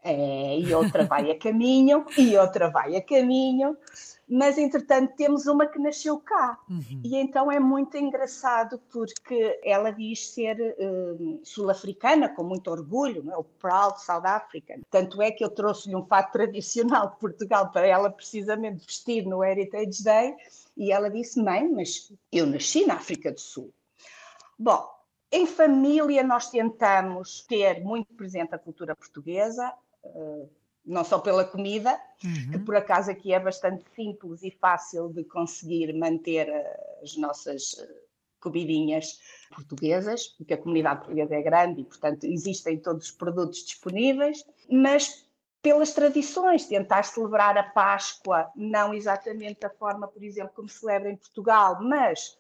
É, 0.06 0.58
e 0.58 0.74
outra 0.74 1.06
vai 1.06 1.30
a 1.30 1.38
caminho, 1.38 2.04
e 2.18 2.36
outra 2.36 2.68
vai 2.68 2.94
a 2.94 3.00
caminho, 3.00 3.74
mas 4.28 4.58
entretanto 4.58 5.14
temos 5.16 5.46
uma 5.46 5.66
que 5.66 5.78
nasceu 5.78 6.18
cá. 6.18 6.58
Uhum. 6.68 7.00
E 7.02 7.16
então 7.16 7.50
é 7.50 7.58
muito 7.58 7.96
engraçado 7.96 8.78
porque 8.90 9.58
ela 9.64 9.90
diz 9.90 10.28
ser 10.28 10.76
uh, 10.78 11.40
sul-africana 11.42 12.28
com 12.28 12.42
muito 12.42 12.70
orgulho, 12.70 13.30
é? 13.30 13.36
o 13.36 13.44
Proud 13.44 13.98
South 14.02 14.26
African. 14.26 14.80
Tanto 14.90 15.22
é 15.22 15.30
que 15.30 15.42
eu 15.42 15.48
trouxe-lhe 15.48 15.96
um 15.96 16.04
fato 16.04 16.32
tradicional 16.32 17.10
de 17.10 17.16
Portugal 17.16 17.70
para 17.70 17.86
ela 17.86 18.10
precisamente 18.10 18.84
vestir 18.84 19.24
no 19.24 19.42
Heritage 19.42 20.04
Day, 20.04 20.34
e 20.76 20.92
ela 20.92 21.08
disse: 21.08 21.42
Mãe, 21.42 21.66
mas 21.66 22.12
eu 22.30 22.46
nasci 22.46 22.84
na 22.84 22.94
África 22.94 23.32
do 23.32 23.40
Sul. 23.40 23.72
Bom, 24.58 24.86
em 25.30 25.46
família, 25.46 26.22
nós 26.22 26.48
tentamos 26.48 27.44
ter 27.48 27.82
muito 27.82 28.14
presente 28.14 28.54
a 28.54 28.58
cultura 28.58 28.94
portuguesa, 28.94 29.72
não 30.84 31.02
só 31.02 31.18
pela 31.18 31.44
comida, 31.44 31.98
uhum. 32.22 32.52
que 32.52 32.58
por 32.58 32.76
acaso 32.76 33.10
aqui 33.10 33.32
é 33.32 33.40
bastante 33.40 33.84
simples 33.96 34.42
e 34.42 34.50
fácil 34.50 35.08
de 35.08 35.24
conseguir 35.24 35.92
manter 35.94 36.48
eh, 36.48 37.00
as 37.02 37.16
nossas 37.16 37.76
eh, 37.78 37.88
comidinhas 38.38 39.18
portuguesas, 39.54 40.26
porque 40.36 40.52
a 40.52 40.58
comunidade 40.58 41.00
portuguesa 41.00 41.34
é 41.34 41.42
grande 41.42 41.80
e, 41.80 41.84
portanto, 41.84 42.24
existem 42.24 42.78
todos 42.78 43.06
os 43.06 43.10
produtos 43.12 43.64
disponíveis, 43.64 44.44
mas 44.70 45.26
pelas 45.62 45.94
tradições, 45.94 46.66
tentar 46.66 47.04
celebrar 47.04 47.56
a 47.56 47.62
Páscoa, 47.62 48.50
não 48.54 48.92
exatamente 48.92 49.60
da 49.60 49.70
forma, 49.70 50.06
por 50.06 50.22
exemplo, 50.22 50.52
como 50.54 50.68
celebra 50.68 51.10
em 51.10 51.16
Portugal, 51.16 51.78
mas 51.80 52.38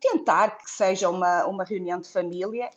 tentar 0.00 0.58
que 0.58 0.68
seja 0.68 1.08
uma, 1.08 1.46
uma 1.46 1.62
reunião 1.62 2.00
de 2.00 2.08
família, 2.08 2.68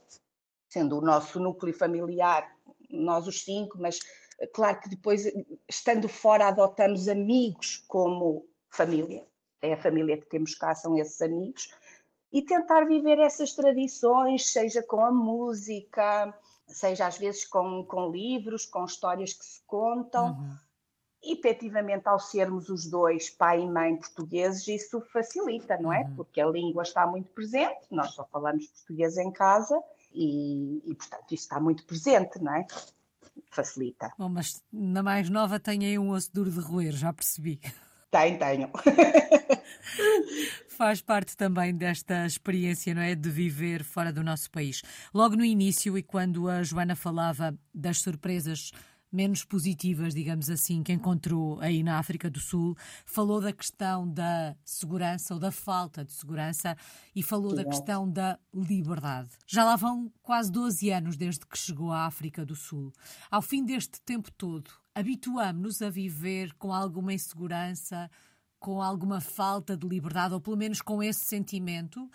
sendo 0.70 1.00
o 1.00 1.02
nosso 1.02 1.40
núcleo 1.40 1.74
familiar, 1.74 2.48
nós 2.92 3.28
os 3.28 3.44
cinco, 3.44 3.78
mas 3.80 4.00
claro 4.54 4.80
que 4.80 4.90
depois, 4.90 5.26
estando 5.68 6.08
fora, 6.08 6.48
adotamos 6.48 7.08
amigos 7.08 7.84
como 7.88 8.46
família. 8.70 9.26
É 9.62 9.74
a 9.74 9.78
família 9.78 10.18
que 10.18 10.26
temos 10.26 10.56
cá, 10.56 10.74
são 10.74 10.98
esses 10.98 11.22
amigos. 11.22 11.74
E 12.32 12.42
tentar 12.42 12.86
viver 12.86 13.20
essas 13.20 13.54
tradições, 13.54 14.52
seja 14.52 14.82
com 14.82 15.04
a 15.04 15.12
música, 15.12 16.34
seja 16.68 17.08
às 17.08 17.18
vezes 17.18 17.46
com, 17.46 17.84
com 17.86 18.10
livros, 18.10 18.66
com 18.66 18.86
histórias 18.86 19.34
que 19.34 19.46
se 19.46 19.62
contam. 19.68 20.32
Uhum. 20.32 20.56
Efetivamente, 21.24 22.08
ao 22.08 22.20
sermos 22.20 22.70
os 22.70 22.90
dois, 22.90 23.30
pai 23.30 23.62
e 23.62 23.68
mãe 23.68 23.96
portugueses, 23.96 24.68
isso 24.68 25.02
facilita, 25.14 25.78
não 25.78 25.94
é? 25.94 26.02
Uhum. 26.02 26.16
Porque 26.16 26.42
a 26.42 26.48
língua 26.48 26.82
está 26.82 27.06
muito 27.06 27.30
presente, 27.32 27.86
nós 27.92 28.12
só 28.14 28.26
falamos 28.32 28.66
português 28.68 29.18
em 29.18 29.32
casa 29.32 29.80
e, 30.14 30.82
e, 30.86 30.96
portanto, 30.96 31.32
isso 31.32 31.44
está 31.44 31.60
muito 31.60 31.86
presente, 31.86 32.40
não 32.42 32.56
é? 32.56 32.66
Facilita. 33.50 34.12
Bom, 34.18 34.30
mas 34.30 34.62
na 34.72 35.04
mais 35.04 35.30
nova 35.30 35.60
tem 35.60 35.86
aí 35.86 35.98
um 35.98 36.10
osso 36.12 36.32
duro 36.34 36.52
de 36.52 36.60
roer, 36.60 36.94
já 36.94 37.12
percebi. 37.12 37.60
Tem, 38.10 38.38
tenho. 38.38 38.70
Faz 40.68 41.02
parte 41.02 41.38
também 41.38 41.76
desta 41.76 42.26
experiência, 42.26 42.94
não 42.94 43.02
é? 43.02 43.16
De 43.16 43.30
viver 43.30 43.84
fora 43.84 44.12
do 44.12 44.24
nosso 44.24 44.52
país. 44.52 44.82
Logo 45.14 45.36
no 45.36 45.46
início, 45.46 45.98
e 45.98 46.04
quando 46.04 46.50
a 46.50 46.62
Joana 46.62 46.96
falava 46.96 47.58
das 47.74 48.00
surpresas 48.00 48.72
menos 49.12 49.44
positivas, 49.44 50.14
digamos 50.14 50.50
assim, 50.50 50.82
que 50.82 50.94
encontrou 50.94 51.60
aí 51.60 51.84
na 51.84 52.00
África 52.00 52.30
do 52.30 52.40
Sul, 52.40 52.76
falou 53.06 53.42
da 53.42 53.52
questão 53.52 54.08
da 54.08 54.56
segurança 54.64 55.34
ou 55.34 55.40
da 55.40 55.52
falta 55.52 56.06
de 56.06 56.14
segurança 56.14 56.78
e 57.16 57.22
falou 57.22 57.54
da 57.54 57.66
questão 57.66 58.10
da 58.10 58.40
liberdade. 58.54 59.30
Já 59.46 59.64
lá 59.64 59.76
vão 59.76 60.12
quase 60.22 60.52
12 60.52 60.90
anos 60.92 61.18
desde 61.18 61.46
que 61.46 61.58
chegou 61.58 61.92
à 61.92 62.06
África 62.06 62.46
do 62.46 62.56
Sul. 62.56 62.94
Ao 63.30 63.42
fim 63.42 63.66
deste 63.66 64.02
tempo 64.02 64.32
todo, 64.32 64.72
habituamos-nos 64.96 65.82
a 65.82 65.90
viver 65.90 66.54
com 66.54 66.74
alguma 66.74 67.14
insegurança, 67.14 68.10
com 68.60 68.82
alguma 68.82 69.20
falta 69.20 69.76
de 69.76 69.88
liberdade, 69.88 70.36
ou 70.36 70.40
pelo 70.40 70.56
menos 70.56 70.82
com 70.82 71.02
esse 71.02 71.26
sentimento? 71.26 72.10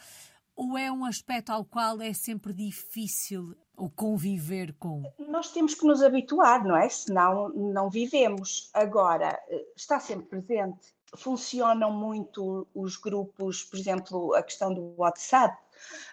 Ou 0.56 0.78
é 0.78 0.90
um 0.90 1.04
aspecto 1.04 1.50
ao 1.50 1.66
qual 1.66 2.00
é 2.00 2.14
sempre 2.14 2.54
difícil 2.54 3.54
o 3.76 3.90
conviver 3.90 4.74
com? 4.78 5.02
Nós 5.18 5.52
temos 5.52 5.74
que 5.74 5.86
nos 5.86 6.02
habituar, 6.02 6.64
não 6.64 6.74
é? 6.74 6.88
Senão 6.88 7.50
não 7.50 7.90
vivemos. 7.90 8.70
Agora, 8.72 9.38
está 9.76 10.00
sempre 10.00 10.40
presente. 10.40 10.94
Funcionam 11.14 11.92
muito 11.92 12.66
os 12.74 12.96
grupos, 12.96 13.62
por 13.64 13.78
exemplo, 13.78 14.34
a 14.34 14.42
questão 14.42 14.72
do 14.72 14.94
WhatsApp. 14.96 15.56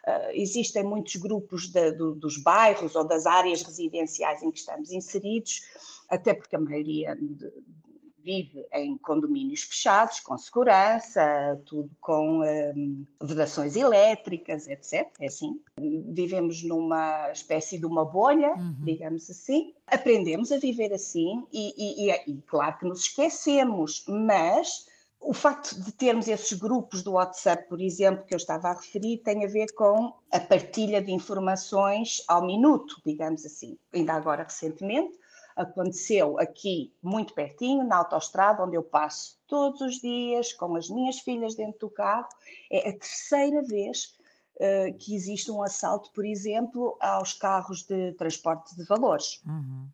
Uh, 0.06 0.32
existem 0.34 0.84
muitos 0.84 1.16
grupos 1.16 1.70
de, 1.70 1.94
do, 1.94 2.14
dos 2.14 2.38
bairros 2.38 2.96
ou 2.96 3.08
das 3.08 3.26
áreas 3.26 3.62
residenciais 3.62 4.44
em 4.44 4.52
que 4.52 4.60
estamos 4.60 4.92
inseridos, 4.92 5.62
até 6.10 6.34
porque 6.34 6.56
a 6.58 6.60
maioria 6.60 7.16
de, 7.16 7.50
vive 8.24 8.66
em 8.74 8.98
condomínios 8.98 9.64
fechados, 9.64 10.20
com 10.20 10.38
segurança, 10.38 11.62
tudo 11.66 11.90
com 12.00 12.42
um, 12.42 13.06
vedações 13.22 13.76
elétricas, 13.76 14.68
etc. 14.68 15.08
É 15.20 15.28
assim. 15.28 15.60
Vivemos 15.78 16.64
numa 16.64 17.30
espécie 17.32 17.78
de 17.78 17.86
uma 17.86 18.06
bolha, 18.06 18.54
uhum. 18.56 18.76
digamos 18.80 19.30
assim. 19.30 19.74
Aprendemos 19.86 20.52
a 20.52 20.58
viver 20.58 20.94
assim 20.94 21.46
e, 21.52 21.74
e, 21.78 22.10
e, 22.10 22.32
e 22.32 22.42
claro 22.48 22.78
que 22.78 22.86
nos 22.86 23.02
esquecemos, 23.02 24.06
mas 24.08 24.88
o 25.24 25.34
facto 25.34 25.80
de 25.82 25.92
termos 25.92 26.28
esses 26.28 26.58
grupos 26.58 27.02
do 27.02 27.14
WhatsApp, 27.14 27.68
por 27.70 27.82
exemplo, 27.82 28.26
que 28.26 28.34
eu 28.34 28.38
estava 28.38 28.70
a 28.70 28.74
referir, 28.74 29.20
tem 29.20 29.46
a 29.46 29.48
ver 29.48 29.74
com 29.74 30.14
a 30.32 30.40
partilha 30.40 31.02
de 31.02 31.12
informações 31.12 32.22
ao 32.28 32.46
minuto, 32.46 33.02
digamos 33.06 33.46
assim. 33.46 33.78
Ainda 33.94 34.14
agora, 34.14 34.44
recentemente, 34.44 35.18
aconteceu 35.56 36.40
aqui 36.40 36.94
muito 37.02 37.34
pertinho, 37.34 37.84
na 37.84 37.98
autoestrada, 37.98 38.64
onde 38.64 38.76
eu 38.76 38.84
passo 38.84 39.40
todos 39.48 39.82
os 39.82 39.96
dias 40.00 40.54
com 40.54 40.76
as 40.76 40.90
minhas 40.90 41.20
filhas 41.20 41.56
dentro 41.56 41.80
do 41.82 41.90
carro. 41.90 42.28
É 42.72 42.90
a 42.90 42.94
terceira 42.94 43.62
vez 43.64 44.18
uh, 44.56 44.98
que 44.98 45.16
existe 45.16 45.52
um 45.52 45.62
assalto, 45.62 46.12
por 46.12 46.26
exemplo, 46.26 46.98
aos 47.00 47.34
carros 47.34 47.84
de 47.84 48.14
transporte 48.14 48.76
de 48.76 48.84
valores. 48.86 49.42
Uhum. 49.46 49.88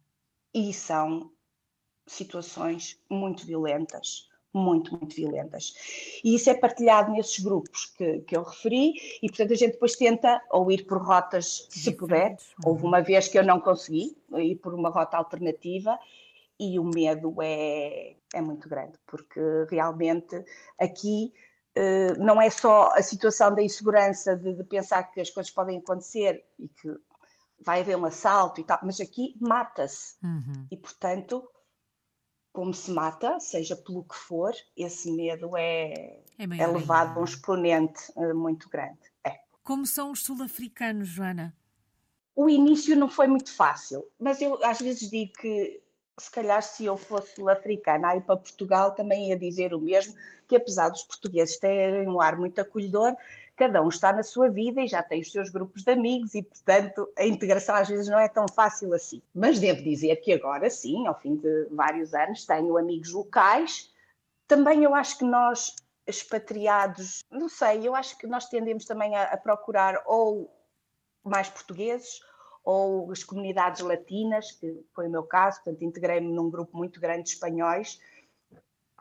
E 0.53 0.73
são 0.73 1.31
situações 2.07 2.99
muito 3.09 3.45
violentas 3.45 4.28
muito, 4.53 4.97
muito 4.97 5.15
violentas. 5.15 5.73
E 6.23 6.35
isso 6.35 6.49
é 6.49 6.53
partilhado 6.53 7.11
nesses 7.11 7.39
grupos 7.39 7.85
que, 7.85 8.19
que 8.21 8.35
eu 8.35 8.43
referi, 8.43 8.93
e 9.21 9.27
portanto 9.27 9.53
a 9.53 9.55
gente 9.55 9.73
depois 9.73 9.95
tenta 9.95 10.41
ou 10.51 10.71
ir 10.71 10.85
por 10.85 11.01
rotas, 11.01 11.67
se 11.69 11.91
puder. 11.91 12.35
Houve 12.65 12.83
uma 12.83 13.01
vez 13.01 13.27
que 13.27 13.37
eu 13.37 13.43
não 13.43 13.59
consegui 13.59 14.17
ir 14.37 14.55
por 14.55 14.73
uma 14.73 14.89
rota 14.89 15.17
alternativa, 15.17 15.97
e 16.59 16.77
o 16.77 16.83
medo 16.83 17.35
é, 17.41 18.15
é 18.33 18.41
muito 18.41 18.67
grande, 18.67 18.99
porque 19.07 19.39
realmente 19.69 20.43
aqui 20.77 21.31
uh, 21.77 22.21
não 22.21 22.41
é 22.41 22.49
só 22.49 22.91
a 22.93 23.01
situação 23.01 23.55
da 23.55 23.63
insegurança 23.63 24.35
de, 24.35 24.53
de 24.53 24.63
pensar 24.65 25.03
que 25.03 25.21
as 25.21 25.29
coisas 25.29 25.51
podem 25.51 25.77
acontecer 25.77 26.43
e 26.59 26.67
que 26.67 26.93
vai 27.61 27.79
haver 27.79 27.95
um 27.95 28.05
assalto 28.05 28.59
e 28.59 28.63
tal, 28.65 28.79
mas 28.83 28.99
aqui 28.99 29.35
mata-se. 29.39 30.15
Uhum. 30.21 30.67
E 30.69 30.75
portanto 30.75 31.49
como 32.51 32.73
se 32.73 32.91
mata, 32.91 33.39
seja 33.39 33.75
pelo 33.75 34.03
que 34.03 34.15
for, 34.15 34.53
esse 34.75 35.11
medo 35.11 35.55
é, 35.55 36.19
é, 36.37 36.57
é 36.57 36.67
levado 36.67 37.17
a 37.17 37.21
um 37.21 37.23
exponente 37.23 38.11
uh, 38.15 38.35
muito 38.35 38.69
grande. 38.69 38.99
É. 39.23 39.39
Como 39.63 39.85
são 39.85 40.11
os 40.11 40.23
sul-africanos, 40.23 41.07
Joana? 41.07 41.55
O 42.35 42.49
início 42.49 42.95
não 42.95 43.09
foi 43.09 43.27
muito 43.27 43.53
fácil, 43.53 44.05
mas 44.19 44.41
eu 44.41 44.63
às 44.63 44.79
vezes 44.79 45.09
digo 45.09 45.33
que 45.33 45.81
se 46.17 46.31
calhar 46.31 46.61
se 46.61 46.85
eu 46.85 46.97
fosse 46.97 47.35
sul-africana 47.35 48.09
aí 48.09 48.21
para 48.21 48.37
Portugal 48.37 48.93
também 48.93 49.29
ia 49.29 49.37
dizer 49.37 49.73
o 49.73 49.79
mesmo, 49.79 50.15
que 50.47 50.55
apesar 50.55 50.89
dos 50.89 51.03
portugueses 51.03 51.57
terem 51.57 52.07
um 52.07 52.19
ar 52.19 52.37
muito 52.37 52.59
acolhedor, 52.59 53.15
cada 53.59 53.83
um 53.83 53.89
está 53.89 54.13
na 54.13 54.23
sua 54.23 54.49
vida 54.49 54.81
e 54.81 54.87
já 54.87 55.03
tem 55.03 55.19
os 55.19 55.33
seus 55.33 55.49
grupos 55.49 55.83
de 55.83 55.91
amigos 55.91 56.33
e, 56.33 56.41
portanto, 56.41 57.11
a 57.17 57.25
integração 57.25 57.75
às 57.75 57.89
vezes 57.89 58.07
não 58.07 58.17
é 58.17 58.29
tão 58.29 58.45
fácil 58.47 58.93
assim. 58.93 59.21
Mas 59.35 59.59
devo 59.59 59.83
dizer 59.83 60.15
que 60.21 60.31
agora 60.31 60.69
sim, 60.69 61.05
ao 61.05 61.19
fim 61.19 61.35
de 61.35 61.67
vários 61.69 62.13
anos, 62.13 62.45
tenho 62.45 62.77
amigos 62.77 63.11
locais. 63.11 63.93
Também 64.47 64.85
eu 64.85 64.95
acho 64.95 65.17
que 65.17 65.25
nós, 65.25 65.75
expatriados, 66.07 67.19
não 67.29 67.49
sei, 67.49 67.85
eu 67.85 67.93
acho 67.93 68.17
que 68.17 68.25
nós 68.25 68.47
tendemos 68.47 68.85
também 68.85 69.13
a, 69.13 69.23
a 69.23 69.37
procurar 69.37 70.01
ou 70.05 70.49
mais 71.21 71.49
portugueses 71.49 72.21
ou 72.63 73.11
as 73.11 73.25
comunidades 73.25 73.81
latinas, 73.81 74.53
que 74.53 74.85
foi 74.95 75.07
o 75.07 75.11
meu 75.11 75.23
caso, 75.23 75.61
portanto, 75.61 75.83
integrei-me 75.83 76.31
num 76.31 76.49
grupo 76.49 76.77
muito 76.77 76.97
grande 77.01 77.23
de 77.23 77.29
espanhóis 77.31 77.99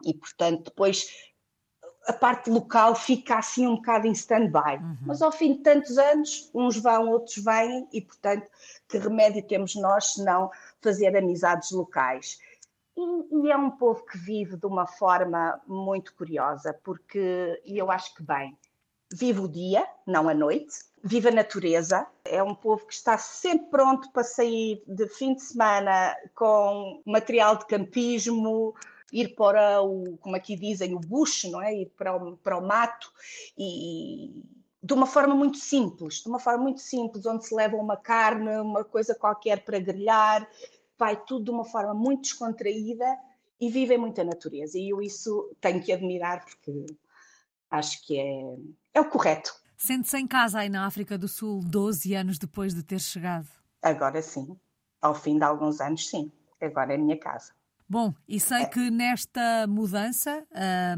e, 0.04 0.12
portanto, 0.12 0.64
depois 0.64 1.27
a 2.06 2.12
parte 2.12 2.48
local 2.48 2.94
fica 2.94 3.36
assim 3.36 3.66
um 3.66 3.76
bocado 3.76 4.06
em 4.06 4.12
stand-by. 4.12 4.76
Uhum. 4.80 4.96
Mas 5.06 5.20
ao 5.20 5.30
fim 5.30 5.54
de 5.54 5.60
tantos 5.60 5.98
anos, 5.98 6.50
uns 6.54 6.76
vão, 6.78 7.08
outros 7.10 7.36
vêm, 7.36 7.86
e 7.92 8.00
portanto, 8.00 8.48
que 8.88 8.98
remédio 8.98 9.42
temos 9.46 9.74
nós 9.74 10.14
se 10.14 10.24
não 10.24 10.50
fazer 10.80 11.16
amizades 11.16 11.70
locais? 11.70 12.38
E, 12.96 13.46
e, 13.46 13.50
é 13.50 13.56
um 13.56 13.70
povo 13.70 14.04
que 14.04 14.18
vive 14.18 14.56
de 14.56 14.66
uma 14.66 14.86
forma 14.86 15.60
muito 15.66 16.14
curiosa, 16.14 16.72
porque, 16.82 17.60
e 17.64 17.78
eu 17.78 17.90
acho 17.90 18.14
que 18.14 18.22
bem, 18.22 18.56
vive 19.12 19.40
o 19.40 19.48
dia, 19.48 19.86
não 20.06 20.28
a 20.28 20.34
noite, 20.34 20.74
vive 21.02 21.28
a 21.28 21.32
natureza, 21.32 22.06
é 22.24 22.42
um 22.42 22.54
povo 22.54 22.86
que 22.86 22.94
está 22.94 23.16
sempre 23.16 23.68
pronto 23.70 24.10
para 24.12 24.24
sair 24.24 24.82
de 24.86 25.06
fim 25.08 25.34
de 25.34 25.42
semana 25.42 26.16
com 26.34 27.00
material 27.06 27.56
de 27.56 27.66
campismo, 27.66 28.74
ir 29.12 29.34
para 29.34 29.82
o, 29.82 30.16
como 30.18 30.36
aqui 30.36 30.56
dizem, 30.56 30.94
o 30.94 31.00
bush, 31.00 31.44
não 31.44 31.62
é? 31.62 31.74
Ir 31.74 31.92
para 31.96 32.14
o, 32.14 32.36
para 32.36 32.58
o 32.58 32.66
mato 32.66 33.12
e 33.56 34.42
de 34.82 34.94
uma 34.94 35.06
forma 35.06 35.34
muito 35.34 35.58
simples, 35.58 36.22
de 36.22 36.28
uma 36.28 36.38
forma 36.38 36.62
muito 36.62 36.80
simples, 36.80 37.26
onde 37.26 37.46
se 37.46 37.54
leva 37.54 37.76
uma 37.76 37.96
carne, 37.96 38.48
uma 38.58 38.84
coisa 38.84 39.14
qualquer 39.14 39.64
para 39.64 39.78
grelhar, 39.78 40.48
vai 40.96 41.16
tudo 41.16 41.46
de 41.46 41.50
uma 41.50 41.64
forma 41.64 41.94
muito 41.94 42.22
descontraída 42.22 43.04
e 43.60 43.68
vivem 43.68 43.98
muita 43.98 44.22
natureza. 44.22 44.78
E 44.78 44.90
eu 44.90 45.02
isso 45.02 45.50
tenho 45.60 45.82
que 45.82 45.92
admirar 45.92 46.44
porque 46.44 46.86
acho 47.70 48.06
que 48.06 48.18
é, 48.18 48.56
é 48.94 49.00
o 49.00 49.08
correto. 49.08 49.52
Sente-se 49.76 50.18
em 50.18 50.26
casa 50.26 50.60
aí 50.60 50.68
na 50.68 50.86
África 50.86 51.16
do 51.16 51.28
Sul 51.28 51.60
12 51.64 52.14
anos 52.14 52.38
depois 52.38 52.74
de 52.74 52.82
ter 52.82 53.00
chegado? 53.00 53.48
Agora 53.82 54.20
sim. 54.22 54.58
Ao 55.00 55.14
fim 55.14 55.38
de 55.38 55.44
alguns 55.44 55.80
anos, 55.80 56.08
sim. 56.08 56.32
Agora 56.60 56.92
é 56.92 56.96
a 56.96 56.98
minha 56.98 57.16
casa. 57.16 57.52
Bom, 57.90 58.12
e 58.28 58.38
sei 58.38 58.66
que 58.66 58.90
nesta 58.90 59.66
mudança, 59.66 60.46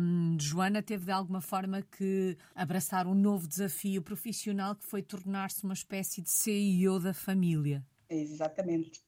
hum, 0.00 0.36
Joana 0.40 0.82
teve 0.82 1.04
de 1.04 1.12
alguma 1.12 1.40
forma 1.40 1.82
que 1.82 2.36
abraçar 2.52 3.06
um 3.06 3.14
novo 3.14 3.46
desafio 3.46 4.02
profissional 4.02 4.74
que 4.74 4.84
foi 4.84 5.00
tornar-se 5.00 5.62
uma 5.62 5.72
espécie 5.72 6.20
de 6.20 6.32
CEO 6.32 6.98
da 6.98 7.14
família. 7.14 7.86
Exatamente. 8.08 9.00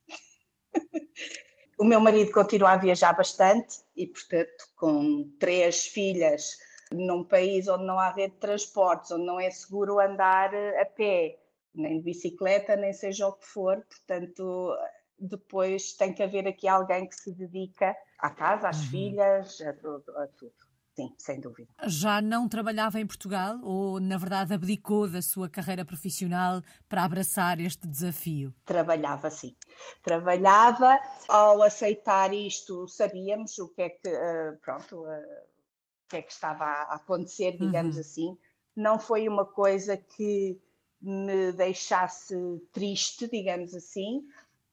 o 1.76 1.82
meu 1.82 1.98
marido 1.98 2.30
continua 2.30 2.70
a 2.70 2.76
viajar 2.76 3.14
bastante 3.14 3.80
e, 3.96 4.06
portanto, 4.06 4.68
com 4.76 5.28
três 5.40 5.84
filhas 5.84 6.56
num 6.92 7.24
país 7.24 7.66
onde 7.66 7.84
não 7.84 7.98
há 7.98 8.10
rede 8.12 8.34
de 8.34 8.38
transportes, 8.38 9.10
onde 9.10 9.26
não 9.26 9.40
é 9.40 9.50
seguro 9.50 9.98
andar 9.98 10.54
a 10.54 10.84
pé, 10.84 11.36
nem 11.74 11.98
de 11.98 12.04
bicicleta, 12.04 12.76
nem 12.76 12.92
seja 12.92 13.26
o 13.26 13.32
que 13.32 13.46
for, 13.46 13.84
portanto, 13.88 14.72
depois 15.18 15.92
tem 15.92 16.12
que 16.12 16.22
haver 16.22 16.46
aqui 16.46 16.66
alguém 16.66 17.08
que 17.08 17.14
se 17.14 17.32
dedica 17.32 17.94
à 18.18 18.30
casa, 18.30 18.68
às 18.68 18.80
uhum. 18.80 18.90
filhas, 18.90 19.60
a, 19.60 19.70
a, 19.70 20.26
tudo. 20.28 20.52
Sim, 20.94 21.14
sem 21.16 21.40
dúvida. 21.40 21.72
Já 21.86 22.20
não 22.20 22.46
trabalhava 22.46 23.00
em 23.00 23.06
Portugal 23.06 23.58
ou, 23.62 23.98
na 23.98 24.18
verdade, 24.18 24.52
abdicou 24.52 25.08
da 25.08 25.22
sua 25.22 25.48
carreira 25.48 25.86
profissional 25.86 26.60
para 26.86 27.02
abraçar 27.02 27.58
este 27.60 27.88
desafio? 27.88 28.52
Trabalhava, 28.66 29.30
sim. 29.30 29.56
Trabalhava. 30.02 31.00
Ao 31.28 31.62
aceitar 31.62 32.34
isto, 32.34 32.86
sabíamos 32.88 33.58
o 33.58 33.68
que 33.68 33.82
é 33.82 33.88
que, 33.88 34.08
uh, 34.08 34.58
pronto, 34.60 35.04
uh, 35.04 35.06
o 35.06 36.08
que 36.10 36.16
é 36.16 36.22
que 36.22 36.32
estava 36.32 36.64
a 36.64 36.96
acontecer, 36.96 37.52
digamos 37.52 37.94
uhum. 37.94 38.00
assim. 38.02 38.38
Não 38.76 38.98
foi 38.98 39.26
uma 39.28 39.46
coisa 39.46 39.96
que 39.96 40.60
me 41.00 41.52
deixasse 41.52 42.34
triste, 42.70 43.28
digamos 43.28 43.74
assim, 43.74 44.22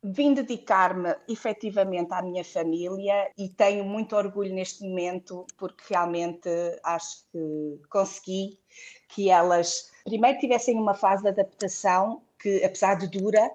Vim 0.02 0.34
dedicar-me 0.34 1.14
efetivamente 1.28 2.14
à 2.14 2.22
minha 2.22 2.44
família 2.44 3.30
e 3.38 3.50
tenho 3.50 3.84
muito 3.84 4.16
orgulho 4.16 4.54
neste 4.54 4.88
momento 4.88 5.46
porque 5.58 5.84
realmente 5.90 6.50
acho 6.84 7.26
que 7.32 7.82
consegui 7.90 8.58
que 9.10 9.30
elas 9.30 9.92
primeiro 10.06 10.40
tivessem 10.40 10.78
uma 10.78 10.94
fase 10.94 11.24
de 11.24 11.30
adaptação 11.30 12.22
que, 12.42 12.64
apesar 12.64 12.96
de 12.96 13.08
dura, 13.08 13.52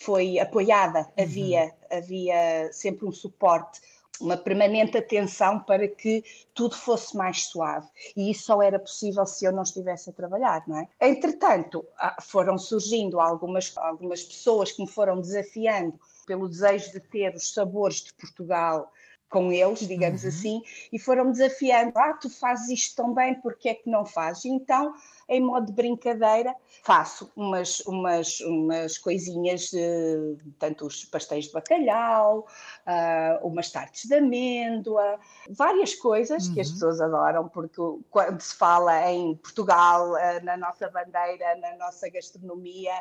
foi 0.00 0.38
apoiada. 0.38 1.00
Uhum. 1.00 1.24
Havia, 1.24 1.74
havia 1.90 2.72
sempre 2.72 3.06
um 3.06 3.12
suporte 3.12 3.80
uma 4.22 4.36
permanente 4.36 4.96
atenção 4.96 5.58
para 5.58 5.88
que 5.88 6.24
tudo 6.54 6.76
fosse 6.76 7.16
mais 7.16 7.44
suave. 7.44 7.88
E 8.16 8.30
isso 8.30 8.44
só 8.44 8.62
era 8.62 8.78
possível 8.78 9.26
se 9.26 9.44
eu 9.44 9.52
não 9.52 9.62
estivesse 9.62 10.10
a 10.10 10.12
trabalhar, 10.12 10.62
não 10.66 10.78
é? 10.78 10.88
Entretanto, 11.00 11.84
ah, 11.98 12.16
foram 12.22 12.56
surgindo 12.56 13.20
algumas, 13.20 13.76
algumas 13.76 14.22
pessoas 14.22 14.72
que 14.72 14.82
me 14.82 14.88
foram 14.88 15.20
desafiando 15.20 15.98
pelo 16.26 16.48
desejo 16.48 16.92
de 16.92 17.00
ter 17.00 17.34
os 17.34 17.52
sabores 17.52 18.02
de 18.02 18.14
Portugal 18.14 18.90
com 19.32 19.50
eles, 19.50 19.80
digamos 19.80 20.22
uhum. 20.22 20.28
assim, 20.28 20.62
e 20.92 20.98
foram 20.98 21.32
desafiando: 21.32 21.92
ah, 21.96 22.12
tu 22.12 22.28
fazes 22.28 22.68
isto 22.68 22.96
tão 22.96 23.14
bem, 23.14 23.34
porque 23.40 23.70
é 23.70 23.74
que 23.74 23.88
não 23.88 24.04
fazes? 24.04 24.44
Então, 24.44 24.94
em 25.28 25.40
modo 25.40 25.66
de 25.66 25.72
brincadeira, 25.72 26.54
faço 26.84 27.32
umas, 27.34 27.80
umas, 27.80 28.40
umas 28.40 28.98
coisinhas, 28.98 29.72
uh, 29.72 30.38
tanto 30.58 30.86
os 30.86 31.06
pastéis 31.06 31.46
de 31.46 31.52
bacalhau, 31.52 32.46
uh, 32.86 33.46
umas 33.46 33.70
tartes 33.70 34.04
de 34.04 34.14
amêndoa, 34.14 35.18
várias 35.50 35.94
coisas 35.94 36.46
uhum. 36.46 36.54
que 36.54 36.60
as 36.60 36.68
uhum. 36.68 36.74
pessoas 36.74 37.00
adoram, 37.00 37.48
porque 37.48 37.80
quando 38.10 38.40
se 38.40 38.54
fala 38.54 39.10
em 39.10 39.34
Portugal, 39.36 40.12
uh, 40.12 40.44
na 40.44 40.58
nossa 40.58 40.90
bandeira, 40.90 41.56
na 41.56 41.76
nossa 41.76 42.10
gastronomia, 42.10 42.92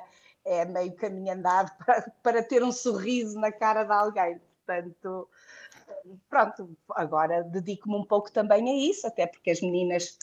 é 0.46 0.64
meio 0.64 0.94
caminho 0.94 1.34
andado 1.34 1.72
para, 1.86 2.12
para 2.24 2.44
ter 2.44 2.64
um 2.64 2.72
sorriso 2.72 3.38
na 3.38 3.52
cara 3.52 3.84
de 3.84 3.92
alguém. 3.92 4.40
Portanto, 4.66 5.28
pronto, 6.30 6.78
agora 6.92 7.44
dedico-me 7.44 7.96
um 7.96 8.06
pouco 8.06 8.32
também 8.32 8.70
a 8.70 8.90
isso, 8.90 9.08
até 9.08 9.28
porque 9.28 9.52
as 9.52 9.62
meninas 9.62 10.18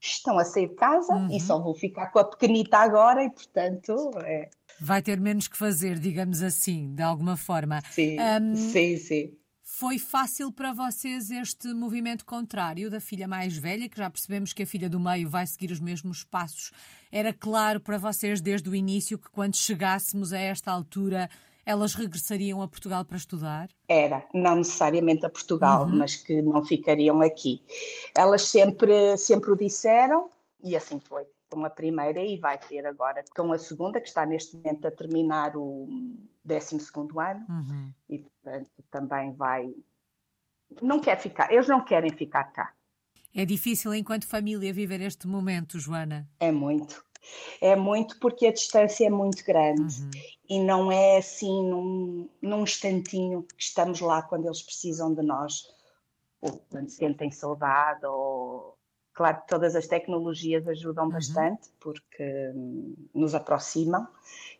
estão 0.00 0.38
a 0.38 0.44
sair 0.44 0.68
de 0.68 0.74
casa 0.74 1.14
uhum. 1.14 1.30
e 1.30 1.40
só 1.40 1.60
vou 1.60 1.74
ficar 1.74 2.06
com 2.10 2.18
a 2.18 2.24
pequenita 2.24 2.78
agora 2.78 3.22
e, 3.22 3.30
portanto, 3.30 4.10
é... 4.24 4.48
Vai 4.80 5.02
ter 5.02 5.20
menos 5.20 5.46
que 5.46 5.56
fazer, 5.56 5.98
digamos 5.98 6.42
assim, 6.42 6.94
de 6.94 7.02
alguma 7.02 7.36
forma. 7.36 7.82
Sim, 7.90 8.16
um, 8.18 8.56
sim, 8.56 8.96
sim. 8.96 9.36
Foi 9.62 9.98
fácil 9.98 10.50
para 10.50 10.72
vocês 10.72 11.30
este 11.30 11.68
movimento 11.72 12.24
contrário 12.24 12.90
da 12.90 13.00
filha 13.00 13.28
mais 13.28 13.56
velha, 13.56 13.88
que 13.88 13.98
já 13.98 14.10
percebemos 14.10 14.52
que 14.52 14.62
a 14.62 14.66
filha 14.66 14.90
do 14.90 14.98
meio 14.98 15.28
vai 15.28 15.46
seguir 15.46 15.70
os 15.70 15.80
mesmos 15.80 16.24
passos. 16.24 16.72
Era 17.10 17.32
claro 17.32 17.78
para 17.78 17.96
vocês 17.96 18.40
desde 18.40 18.68
o 18.68 18.74
início 18.74 19.18
que 19.18 19.30
quando 19.30 19.56
chegássemos 19.56 20.32
a 20.32 20.38
esta 20.38 20.72
altura 20.72 21.30
elas 21.64 21.94
regressariam 21.94 22.62
a 22.62 22.68
Portugal 22.68 23.04
para 23.04 23.16
estudar? 23.16 23.68
Era, 23.88 24.26
não 24.32 24.56
necessariamente 24.56 25.26
a 25.26 25.30
Portugal, 25.30 25.84
uhum. 25.84 25.98
mas 25.98 26.16
que 26.16 26.40
não 26.42 26.64
ficariam 26.64 27.20
aqui. 27.20 27.62
Elas 28.14 28.42
sempre, 28.42 29.16
sempre 29.16 29.50
o 29.50 29.56
disseram 29.56 30.30
e 30.62 30.76
assim 30.76 31.00
foi. 31.00 31.24
Com 31.50 31.64
a 31.64 31.70
primeira 31.70 32.22
e 32.22 32.38
vai 32.38 32.56
ter 32.58 32.86
agora 32.86 33.24
com 33.34 33.52
a 33.52 33.58
segunda, 33.58 34.00
que 34.00 34.06
está 34.06 34.24
neste 34.24 34.56
momento 34.56 34.86
a 34.86 34.90
terminar 34.92 35.56
o 35.56 35.88
12 36.44 36.76
ano 37.18 37.46
uhum. 37.48 37.92
e 38.08 38.18
portanto 38.18 38.70
também 38.88 39.32
vai. 39.32 39.74
Não 40.80 41.00
quer 41.00 41.18
ficar, 41.18 41.52
eles 41.52 41.66
não 41.66 41.84
querem 41.84 42.12
ficar 42.12 42.44
cá. 42.52 42.72
É 43.34 43.44
difícil 43.44 43.92
enquanto 43.94 44.28
família 44.28 44.72
viver 44.72 45.00
este 45.00 45.26
momento, 45.26 45.78
Joana? 45.78 46.28
É 46.38 46.52
muito. 46.52 47.04
É 47.60 47.76
muito 47.76 48.18
porque 48.18 48.46
a 48.46 48.52
distância 48.52 49.06
é 49.06 49.10
muito 49.10 49.44
grande 49.44 50.02
uhum. 50.02 50.10
e 50.48 50.60
não 50.60 50.90
é 50.90 51.18
assim 51.18 51.68
num, 51.68 52.28
num 52.40 52.62
instantinho 52.62 53.42
que 53.42 53.62
estamos 53.62 54.00
lá 54.00 54.22
quando 54.22 54.46
eles 54.46 54.62
precisam 54.62 55.14
de 55.14 55.22
nós, 55.22 55.66
ou 56.40 56.62
quando 56.70 56.88
sentem 56.88 57.30
saudade, 57.30 58.04
ou 58.06 58.78
claro 59.12 59.42
que 59.42 59.48
todas 59.48 59.76
as 59.76 59.86
tecnologias 59.86 60.66
ajudam 60.66 61.04
uhum. 61.04 61.10
bastante 61.10 61.68
porque 61.78 62.52
hum, 62.54 62.94
nos 63.14 63.34
aproximam 63.34 64.08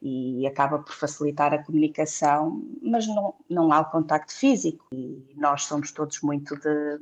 e 0.02 0.46
acaba 0.46 0.78
por 0.78 0.92
facilitar 0.92 1.54
a 1.54 1.62
comunicação, 1.62 2.62
mas 2.82 3.06
não, 3.06 3.34
não 3.48 3.72
há 3.72 3.80
o 3.80 3.90
contacto 3.90 4.34
físico 4.34 4.86
e 4.92 5.34
nós 5.36 5.64
somos 5.64 5.92
todos 5.92 6.20
muito 6.20 6.56
de, 6.56 7.00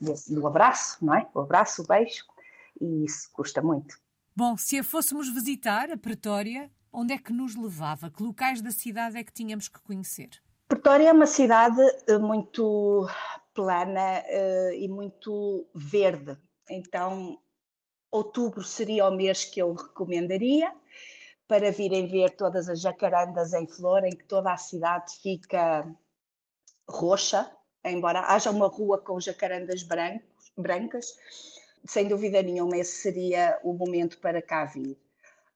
de, 0.00 0.34
do 0.34 0.46
abraço, 0.46 1.04
não 1.04 1.14
é? 1.14 1.28
O 1.32 1.40
abraço, 1.40 1.82
o 1.82 1.86
beijo 1.86 2.24
e 2.80 3.04
isso 3.04 3.30
custa 3.32 3.62
muito. 3.62 4.03
Bom, 4.36 4.56
se 4.56 4.76
a 4.76 4.82
fôssemos 4.82 5.28
visitar, 5.28 5.92
a 5.92 5.96
Pretória, 5.96 6.68
onde 6.92 7.14
é 7.14 7.18
que 7.18 7.32
nos 7.32 7.54
levava? 7.54 8.10
Que 8.10 8.20
locais 8.20 8.60
da 8.60 8.72
cidade 8.72 9.16
é 9.16 9.22
que 9.22 9.32
tínhamos 9.32 9.68
que 9.68 9.78
conhecer? 9.78 10.28
Pretória 10.66 11.08
é 11.08 11.12
uma 11.12 11.26
cidade 11.26 11.80
eh, 12.08 12.18
muito 12.18 13.08
plana 13.54 14.24
uh, 14.24 14.72
e 14.72 14.88
muito 14.88 15.68
verde. 15.72 16.36
Então, 16.68 17.38
outubro 18.10 18.64
seria 18.64 19.06
o 19.06 19.14
mês 19.14 19.44
que 19.44 19.62
eu 19.62 19.72
recomendaria 19.72 20.74
para 21.46 21.70
virem 21.70 22.08
ver 22.08 22.30
todas 22.30 22.68
as 22.68 22.80
jacarandas 22.80 23.52
em 23.52 23.68
flor, 23.68 24.02
em 24.02 24.16
que 24.16 24.24
toda 24.24 24.52
a 24.52 24.56
cidade 24.56 25.12
fica 25.22 25.86
roxa, 26.90 27.48
embora 27.84 28.32
haja 28.34 28.50
uma 28.50 28.66
rua 28.66 28.98
com 28.98 29.20
jacarandas 29.20 29.84
brancos, 29.84 30.50
brancas 30.58 31.14
sem 31.84 32.08
dúvida 32.08 32.42
nenhuma, 32.42 32.76
esse 32.76 32.92
seria 32.92 33.58
o 33.62 33.72
momento 33.72 34.18
para 34.18 34.40
cá 34.40 34.64
vir. 34.64 34.98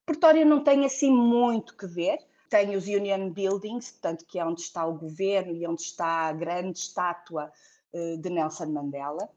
Pretória 0.05 0.45
não 0.45 0.63
tem 0.63 0.85
assim 0.85 1.11
muito 1.11 1.75
que 1.75 1.85
ver, 1.85 2.19
tem 2.49 2.75
os 2.75 2.87
Union 2.87 3.29
Buildings, 3.29 3.91
portanto, 3.91 4.25
que 4.25 4.39
é 4.39 4.45
onde 4.45 4.61
está 4.61 4.85
o 4.85 4.97
governo 4.97 5.55
e 5.55 5.67
onde 5.67 5.81
está 5.81 6.27
a 6.27 6.33
grande 6.33 6.79
estátua 6.79 7.51
uh, 7.93 8.17
de 8.17 8.29
Nelson 8.29 8.67
Mandela, 8.67 9.29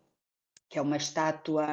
que 0.68 0.78
é 0.78 0.82
uma 0.82 0.96
estátua 0.96 1.66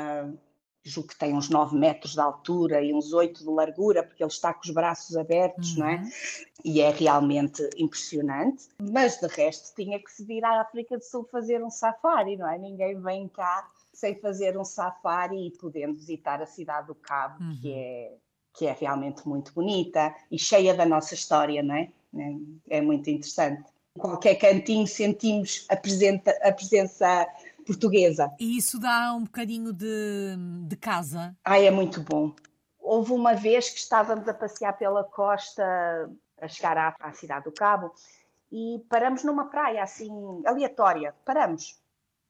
julgo 0.84 1.10
que 1.10 1.18
tem 1.18 1.34
uns 1.34 1.50
9 1.50 1.78
metros 1.78 2.14
de 2.14 2.22
altura 2.22 2.82
e 2.82 2.94
uns 2.94 3.14
8 3.14 3.44
de 3.44 3.50
largura, 3.50 4.04
porque 4.04 4.24
ele 4.24 4.32
está 4.32 4.54
com 4.54 4.62
os 4.62 4.72
braços 4.72 5.16
abertos, 5.16 5.74
uhum. 5.74 5.80
não 5.80 5.88
é? 5.88 5.96
Uhum. 5.96 6.10
E 6.66 6.82
é 6.82 6.90
realmente 6.90 7.70
impressionante. 7.78 8.68
Mas 8.82 9.20
de 9.20 9.28
resto 9.28 9.76
tinha 9.76 10.00
que 10.00 10.12
se 10.12 10.26
vir 10.26 10.44
à 10.44 10.62
África 10.62 10.98
do 10.98 11.04
Sul 11.04 11.28
fazer 11.32 11.64
um 11.64 11.70
safari, 11.70 12.38
não 12.38 12.50
é? 12.50 12.58
Ninguém 12.58 13.00
vem 13.00 13.28
cá 13.28 13.70
sem 14.00 14.16
fazer 14.20 14.58
um 14.58 14.64
safari 14.64 15.48
e 15.48 15.52
podendo 15.52 15.96
visitar 15.96 16.42
a 16.42 16.46
cidade 16.46 16.88
do 16.88 16.96
Cabo, 16.96 17.44
uhum. 17.44 17.58
que 17.62 17.74
é 17.74 18.18
que 18.54 18.66
é 18.66 18.76
realmente 18.78 19.28
muito 19.28 19.54
bonita 19.54 20.14
e 20.30 20.38
cheia 20.38 20.74
da 20.74 20.86
nossa 20.86 21.14
história, 21.14 21.62
não 21.62 21.76
é? 21.76 21.92
É, 22.70 22.78
é 22.78 22.82
muito 22.82 23.10
interessante. 23.10 23.64
Em 23.96 24.00
qualquer 24.00 24.36
cantinho 24.36 24.88
sentimos 24.88 25.66
a, 25.70 25.78
presenta, 25.78 26.32
a 26.42 26.52
presença 26.52 27.28
portuguesa. 27.66 28.32
E 28.40 28.58
isso 28.58 28.80
dá 28.80 29.14
um 29.14 29.24
bocadinho 29.24 29.72
de, 29.72 30.36
de 30.68 30.76
casa? 30.76 31.38
Ah, 31.46 31.60
é 31.60 31.70
muito 31.70 32.02
bom. 32.02 32.34
Houve 32.80 33.14
uma 33.14 33.34
vez 33.34 33.70
que 33.70 33.80
estávamos 33.80 34.28
a 34.28 34.34
passear 34.34 34.74
pela 34.78 35.04
costa, 35.04 36.10
a 36.42 36.48
chegar 36.48 36.78
à, 36.78 36.96
à 37.00 37.14
cidade 37.14 37.46
do 37.46 37.52
Cabo, 37.52 37.94
e 38.52 38.84
paramos 38.90 39.24
numa 39.24 39.46
praia 39.46 39.84
assim, 39.84 40.12
aleatória. 40.46 41.14
Paramos. 41.24 41.80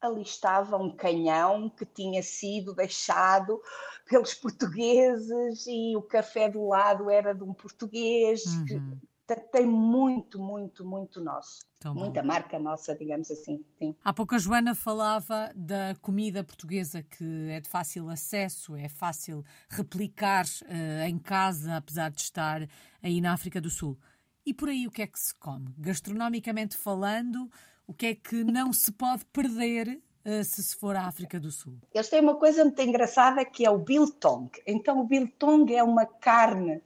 Ali 0.01 0.21
estava 0.21 0.77
um 0.77 0.95
canhão 0.95 1.69
que 1.69 1.85
tinha 1.85 2.23
sido 2.23 2.73
deixado 2.73 3.61
pelos 4.07 4.33
portugueses 4.33 5.65
e 5.67 5.95
o 5.95 6.01
café 6.01 6.49
do 6.49 6.67
lado 6.67 7.09
era 7.09 7.33
de 7.33 7.43
um 7.43 7.53
português. 7.53 8.45
Uhum 8.45 8.99
tem 9.37 9.65
muito, 9.65 10.39
muito, 10.39 10.85
muito 10.85 11.21
nosso. 11.21 11.59
Tão 11.79 11.93
Muita 11.93 12.21
bom. 12.21 12.27
marca 12.27 12.59
nossa, 12.59 12.95
digamos 12.95 13.29
assim. 13.31 13.63
Sim. 13.77 13.95
Há 14.03 14.11
pouco 14.11 14.35
a 14.35 14.37
Joana 14.37 14.75
falava 14.75 15.51
da 15.55 15.95
comida 16.01 16.43
portuguesa 16.43 17.03
que 17.03 17.49
é 17.49 17.61
de 17.61 17.69
fácil 17.69 18.09
acesso, 18.09 18.75
é 18.75 18.89
fácil 18.89 19.45
replicar 19.69 20.45
uh, 20.45 21.07
em 21.07 21.17
casa, 21.17 21.77
apesar 21.77 22.11
de 22.11 22.21
estar 22.21 22.67
aí 23.01 23.21
na 23.21 23.33
África 23.33 23.61
do 23.61 23.69
Sul. 23.69 23.97
E 24.45 24.53
por 24.53 24.69
aí 24.69 24.87
o 24.87 24.91
que 24.91 25.01
é 25.01 25.07
que 25.07 25.19
se 25.19 25.33
come? 25.35 25.73
Gastronomicamente 25.77 26.75
falando, 26.75 27.49
o 27.89 27.93
que 27.93 28.05
é 28.05 28.15
que 28.15 28.43
não 28.43 28.71
se 28.71 28.91
pode 28.91 29.25
perder 29.25 29.99
uh, 30.23 30.43
se 30.43 30.61
se 30.61 30.75
for 30.75 30.95
à 30.95 31.07
África 31.07 31.39
do 31.39 31.51
Sul? 31.51 31.73
Eles 31.91 32.07
têm 32.07 32.21
uma 32.21 32.35
coisa 32.35 32.63
muito 32.63 32.79
engraçada 32.79 33.43
que 33.43 33.65
é 33.65 33.71
o 33.71 33.79
biltong. 33.79 34.47
Então 34.67 34.99
o 34.99 35.03
biltong 35.05 35.73
é 35.73 35.81
uma 35.81 36.05
carne, 36.05 36.83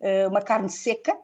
uh, 0.00 0.28
uma 0.28 0.42
carne 0.42 0.68
seca, 0.68 1.16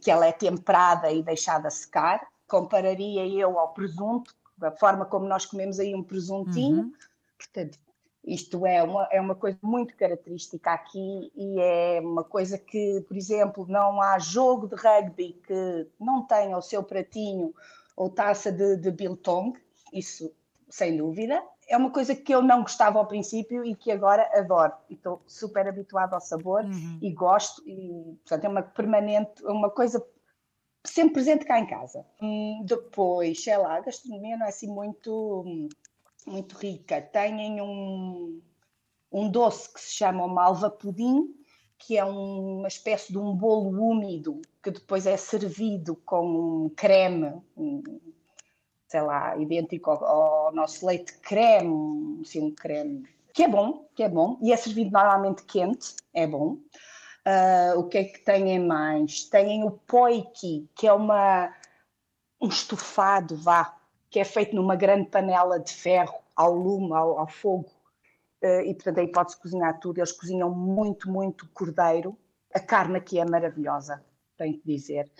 que 0.00 0.10
ela 0.10 0.26
é 0.26 0.32
temperada 0.32 1.12
e 1.12 1.22
deixada 1.22 1.68
secar. 1.68 2.26
Compararia 2.48 3.26
eu 3.26 3.58
ao 3.58 3.74
presunto, 3.74 4.34
da 4.56 4.72
forma 4.72 5.04
como 5.04 5.26
nós 5.26 5.44
comemos 5.44 5.78
aí 5.78 5.94
um 5.94 6.02
presuntinho. 6.02 6.84
Uhum. 6.84 6.92
Portanto, 7.36 7.78
isto 8.24 8.64
é 8.64 8.82
uma, 8.82 9.06
é 9.10 9.20
uma 9.20 9.34
coisa 9.34 9.58
muito 9.60 9.94
característica 9.96 10.72
aqui 10.72 11.30
e 11.36 11.60
é 11.60 12.00
uma 12.00 12.24
coisa 12.24 12.56
que, 12.56 13.04
por 13.06 13.16
exemplo, 13.18 13.66
não 13.68 14.00
há 14.00 14.18
jogo 14.18 14.66
de 14.66 14.76
rugby 14.76 15.38
que 15.46 15.88
não 16.00 16.22
tenha 16.22 16.56
o 16.56 16.62
seu 16.62 16.82
pratinho 16.82 17.52
ou 17.96 18.10
taça 18.10 18.50
de, 18.50 18.76
de 18.76 18.90
biltong, 18.90 19.58
isso 19.92 20.34
sem 20.68 20.96
dúvida 20.96 21.42
é 21.68 21.76
uma 21.76 21.90
coisa 21.90 22.14
que 22.14 22.34
eu 22.34 22.42
não 22.42 22.62
gostava 22.62 22.98
ao 22.98 23.06
princípio 23.06 23.64
e 23.64 23.74
que 23.74 23.90
agora 23.90 24.28
adoro. 24.34 24.72
Estou 24.90 25.22
super 25.26 25.66
habituada 25.66 26.14
ao 26.14 26.20
sabor 26.20 26.64
uhum. 26.64 26.98
e 27.00 27.10
gosto. 27.10 27.62
E, 27.66 28.18
portanto, 28.22 28.44
é 28.44 28.48
uma 28.48 28.62
permanente, 28.62 29.42
uma 29.44 29.70
coisa 29.70 30.04
sempre 30.84 31.14
presente 31.14 31.44
cá 31.44 31.58
em 31.58 31.66
casa. 31.66 32.04
Hum, 32.20 32.62
depois, 32.66 33.42
sei 33.42 33.56
lá, 33.56 33.76
a 33.76 33.80
gastronomia 33.80 34.36
não 34.36 34.46
é 34.46 34.48
assim 34.48 34.68
muito, 34.68 35.44
muito 36.26 36.56
rica. 36.56 37.00
Têm 37.00 37.60
um, 37.62 38.42
um 39.10 39.30
doce 39.30 39.72
que 39.72 39.80
se 39.80 39.94
chama 39.94 40.28
malva 40.28 40.70
pudim, 40.70 41.34
que 41.84 41.98
é 41.98 42.04
uma 42.04 42.68
espécie 42.68 43.12
de 43.12 43.18
um 43.18 43.34
bolo 43.34 43.70
úmido 43.70 44.40
que 44.62 44.70
depois 44.70 45.04
é 45.04 45.16
servido 45.16 45.96
com 46.06 46.66
um 46.66 46.68
creme, 46.68 47.42
um, 47.56 47.82
sei 48.86 49.02
lá, 49.02 49.36
idêntico 49.36 49.90
ao, 49.90 50.04
ao 50.04 50.52
nosso 50.52 50.86
leite 50.86 51.18
creme, 51.18 52.20
assim, 52.22 52.40
um 52.40 52.54
creme 52.54 53.08
que 53.34 53.42
é 53.42 53.48
bom, 53.48 53.88
que 53.96 54.02
é 54.02 54.08
bom, 54.08 54.38
e 54.40 54.52
é 54.52 54.56
servido 54.56 54.92
normalmente 54.92 55.42
quente, 55.44 55.96
é 56.14 56.26
bom. 56.26 56.58
Uh, 57.26 57.78
o 57.78 57.88
que 57.88 57.98
é 57.98 58.04
que 58.04 58.20
têm 58.20 58.60
mais? 58.60 59.24
Têm 59.24 59.64
o 59.64 59.72
poiki, 59.72 60.68
que 60.76 60.86
é 60.86 60.92
uma, 60.92 61.52
um 62.40 62.48
estofado, 62.48 63.36
vá, 63.36 63.76
que 64.08 64.20
é 64.20 64.24
feito 64.24 64.54
numa 64.54 64.76
grande 64.76 65.08
panela 65.08 65.58
de 65.58 65.72
ferro, 65.72 66.14
ao 66.36 66.54
lume, 66.54 66.92
ao, 66.92 67.18
ao 67.18 67.26
fogo, 67.26 67.70
e 68.42 68.74
portanto 68.74 68.98
aí 68.98 69.10
pode-se 69.10 69.40
cozinhar 69.40 69.78
tudo. 69.80 69.98
Eles 69.98 70.12
cozinham 70.12 70.50
muito, 70.50 71.10
muito 71.10 71.48
cordeiro. 71.50 72.16
A 72.54 72.60
carne 72.60 72.98
aqui 72.98 73.18
é 73.18 73.24
maravilhosa, 73.24 74.04
tenho 74.36 74.58
que 74.58 74.66
dizer 74.66 75.10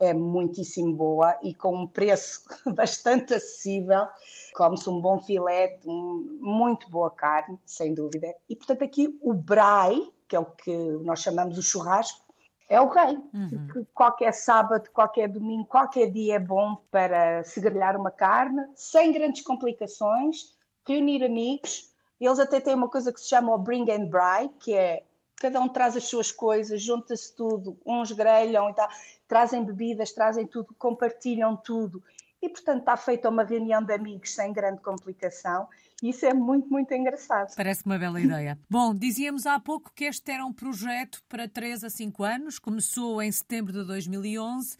é 0.00 0.14
muitíssimo 0.14 0.94
boa 0.94 1.38
e 1.42 1.54
com 1.54 1.76
um 1.76 1.86
preço 1.86 2.42
bastante 2.74 3.34
acessível. 3.34 4.06
Come-se 4.54 4.88
um 4.88 5.00
bom 5.00 5.20
filé, 5.20 5.78
um, 5.84 6.38
muito 6.40 6.90
boa 6.90 7.10
carne, 7.10 7.58
sem 7.66 7.94
dúvida. 7.94 8.34
E, 8.48 8.56
portanto, 8.56 8.82
aqui 8.82 9.18
o 9.20 9.34
brai, 9.34 10.00
que 10.26 10.34
é 10.34 10.40
o 10.40 10.46
que 10.46 10.74
nós 11.04 11.20
chamamos 11.20 11.58
o 11.58 11.62
churrasco, 11.62 12.24
é 12.68 12.80
o 12.80 12.88
rei. 12.88 13.18
Uhum. 13.34 13.86
Qualquer 13.92 14.32
sábado, 14.32 14.88
qualquer 14.92 15.28
domingo, 15.28 15.66
qualquer 15.66 16.10
dia 16.10 16.36
é 16.36 16.38
bom 16.38 16.76
para 16.90 17.44
se 17.44 17.60
grelhar 17.60 17.96
uma 17.96 18.10
carne, 18.10 18.62
sem 18.74 19.12
grandes 19.12 19.42
complicações, 19.42 20.56
reunir 20.86 21.22
amigos. 21.22 21.89
Eles 22.20 22.38
até 22.38 22.60
têm 22.60 22.74
uma 22.74 22.88
coisa 22.88 23.12
que 23.12 23.20
se 23.20 23.28
chama 23.28 23.54
o 23.54 23.58
Bring 23.58 23.90
and 23.90 24.06
Bry, 24.06 24.50
que 24.60 24.74
é 24.74 25.02
cada 25.36 25.58
um 25.60 25.68
traz 25.68 25.96
as 25.96 26.04
suas 26.04 26.30
coisas, 26.30 26.82
junta-se 26.82 27.34
tudo, 27.34 27.78
uns 27.86 28.12
grelham 28.12 28.68
e 28.68 28.74
tal, 28.74 28.88
trazem 29.26 29.64
bebidas, 29.64 30.12
trazem 30.12 30.46
tudo, 30.46 30.74
compartilham 30.78 31.56
tudo. 31.56 32.02
E, 32.42 32.48
portanto, 32.48 32.80
está 32.80 32.96
feita 32.96 33.28
uma 33.28 33.42
reunião 33.42 33.82
de 33.82 33.92
amigos 33.92 34.34
sem 34.34 34.52
grande 34.52 34.80
complicação. 34.80 35.68
E 36.02 36.08
isso 36.10 36.24
é 36.24 36.32
muito, 36.32 36.68
muito 36.70 36.92
engraçado. 36.94 37.54
Parece 37.54 37.84
uma 37.84 37.98
bela 37.98 38.20
ideia. 38.20 38.58
Bom, 38.68 38.94
dizíamos 38.94 39.46
há 39.46 39.60
pouco 39.60 39.90
que 39.94 40.04
este 40.04 40.32
era 40.32 40.44
um 40.44 40.52
projeto 40.52 41.22
para 41.28 41.46
3 41.46 41.84
a 41.84 41.90
5 41.90 42.22
anos. 42.22 42.58
Começou 42.58 43.20
em 43.20 43.30
setembro 43.30 43.72
de 43.72 43.84
2011. 43.84 44.78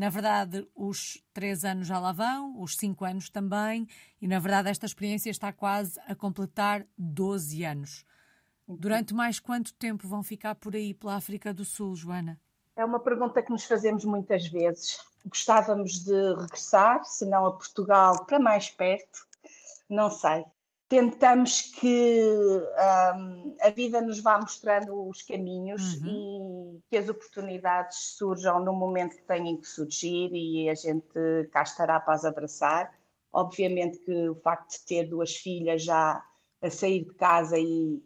Na 0.00 0.08
verdade, 0.08 0.66
os 0.74 1.22
3 1.34 1.62
anos 1.62 1.86
já 1.86 1.98
lá 1.98 2.10
vão, 2.10 2.58
os 2.58 2.74
5 2.78 3.04
anos 3.04 3.28
também. 3.28 3.86
E, 4.18 4.26
na 4.26 4.38
verdade, 4.38 4.70
esta 4.70 4.86
experiência 4.86 5.28
está 5.28 5.52
quase 5.52 6.00
a 6.06 6.14
completar 6.14 6.86
12 6.96 7.62
anos. 7.64 8.06
Durante 8.66 9.12
mais 9.12 9.38
quanto 9.38 9.74
tempo 9.74 10.08
vão 10.08 10.22
ficar 10.22 10.54
por 10.54 10.74
aí 10.74 10.94
pela 10.94 11.16
África 11.16 11.52
do 11.52 11.66
Sul, 11.66 11.94
Joana? 11.94 12.40
É 12.74 12.82
uma 12.82 12.98
pergunta 12.98 13.42
que 13.42 13.50
nos 13.50 13.64
fazemos 13.64 14.02
muitas 14.06 14.46
vezes. 14.46 14.98
Gostávamos 15.26 16.02
de 16.02 16.34
regressar, 16.34 17.04
se 17.04 17.26
não 17.26 17.44
a 17.44 17.52
Portugal, 17.52 18.24
para 18.24 18.40
mais 18.40 18.70
perto, 18.70 19.26
não 19.86 20.10
sei. 20.10 20.46
Tentamos 20.90 21.62
que 21.62 22.20
um, 23.14 23.56
a 23.62 23.70
vida 23.70 24.00
nos 24.00 24.18
vá 24.18 24.40
mostrando 24.40 25.08
os 25.08 25.22
caminhos 25.22 25.94
uhum. 26.02 26.80
e 26.80 26.90
que 26.90 26.96
as 26.96 27.08
oportunidades 27.08 28.16
surjam 28.16 28.58
no 28.64 28.72
momento 28.72 29.14
que 29.14 29.22
têm 29.22 29.56
que 29.56 29.68
surgir 29.68 30.32
e 30.32 30.68
a 30.68 30.74
gente 30.74 31.06
cá 31.52 31.62
estará 31.62 32.00
para 32.00 32.14
as 32.14 32.24
abraçar. 32.24 32.92
Obviamente 33.32 34.00
que 34.00 34.30
o 34.30 34.34
facto 34.34 34.80
de 34.80 34.84
ter 34.84 35.04
duas 35.04 35.36
filhas 35.36 35.84
já 35.84 36.24
a 36.60 36.68
sair 36.68 37.04
de 37.04 37.14
casa 37.14 37.56
e, 37.56 38.02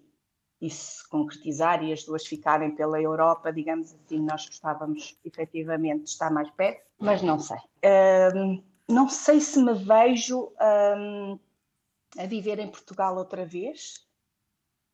e 0.61 0.69
se 0.69 1.09
concretizar 1.09 1.83
e 1.83 1.91
as 1.91 2.05
duas 2.05 2.27
ficarem 2.27 2.75
pela 2.75 3.01
Europa, 3.01 3.51
digamos 3.51 3.95
assim, 3.95 4.21
nós 4.21 4.47
gostávamos 4.47 5.19
efetivamente 5.25 6.03
de 6.03 6.11
estar 6.11 6.31
mais 6.31 6.51
perto, 6.51 6.85
mas 6.99 7.23
não 7.23 7.39
sei. 7.39 7.57
Um, 8.37 8.63
não 8.87 9.09
sei 9.09 9.41
se 9.41 9.59
me 9.59 9.73
vejo 9.73 10.53
um, 10.61 11.39
a 12.19 12.27
viver 12.27 12.59
em 12.59 12.71
Portugal 12.71 13.17
outra 13.17 13.45
vez. 13.45 14.05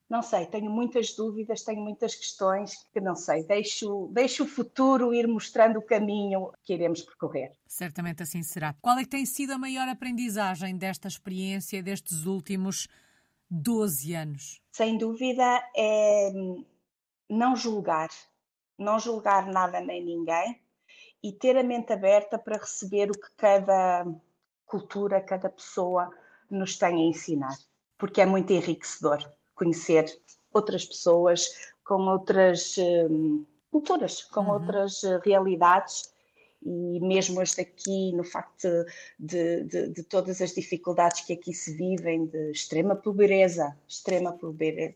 Não 0.08 0.22
sei, 0.22 0.46
tenho 0.46 0.68
muitas 0.68 1.14
dúvidas, 1.14 1.62
tenho 1.62 1.80
muitas 1.80 2.16
questões 2.16 2.74
que 2.92 3.00
não 3.00 3.14
sei. 3.14 3.44
Deixo, 3.44 4.08
deixo 4.12 4.42
o 4.42 4.46
futuro 4.46 5.14
ir 5.14 5.28
mostrando 5.28 5.78
o 5.78 5.82
caminho 5.82 6.50
que 6.64 6.74
iremos 6.74 7.02
percorrer. 7.02 7.52
Certamente 7.64 8.24
assim 8.24 8.42
será. 8.42 8.74
Qual 8.82 8.98
é 8.98 9.04
que 9.04 9.10
tem 9.10 9.24
sido 9.24 9.52
a 9.52 9.58
maior 9.58 9.86
aprendizagem 9.86 10.76
desta 10.76 11.06
experiência, 11.06 11.80
destes 11.80 12.26
últimos 12.26 12.88
12 13.48 14.14
anos? 14.14 14.60
Sem 14.72 14.98
dúvida 14.98 15.62
é 15.76 16.32
não 17.28 17.54
julgar, 17.54 18.10
não 18.76 18.98
julgar 18.98 19.46
nada 19.46 19.80
nem 19.80 20.04
ninguém 20.04 20.60
e 21.22 21.32
ter 21.32 21.56
a 21.56 21.62
mente 21.62 21.92
aberta 21.92 22.36
para 22.36 22.58
receber 22.58 23.10
o 23.10 23.14
que 23.14 23.30
cada 23.36 24.04
cultura, 24.66 25.20
cada 25.20 25.48
pessoa 25.48 26.10
nos 26.50 26.76
tem 26.76 26.94
a 26.94 27.08
ensinar, 27.08 27.56
porque 27.98 28.20
é 28.20 28.26
muito 28.26 28.52
enriquecedor 28.52 29.18
conhecer 29.54 30.06
outras 30.52 30.84
pessoas 30.84 31.46
com 31.84 32.02
outras 32.08 32.76
hum, 32.78 33.44
culturas, 33.70 34.22
com 34.24 34.40
uhum. 34.40 34.52
outras 34.52 35.02
realidades 35.24 36.10
e 36.62 37.00
mesmo 37.00 37.40
este 37.40 37.62
aqui, 37.62 38.12
no 38.12 38.22
facto 38.22 38.68
de, 39.18 39.64
de, 39.64 39.88
de, 39.88 40.02
todas 40.04 40.42
as 40.42 40.54
dificuldades 40.54 41.22
que 41.22 41.32
aqui 41.32 41.54
se 41.54 41.72
vivem, 41.74 42.26
de 42.26 42.50
extrema 42.50 42.94
pobreza, 42.94 43.76
extrema 43.88 44.36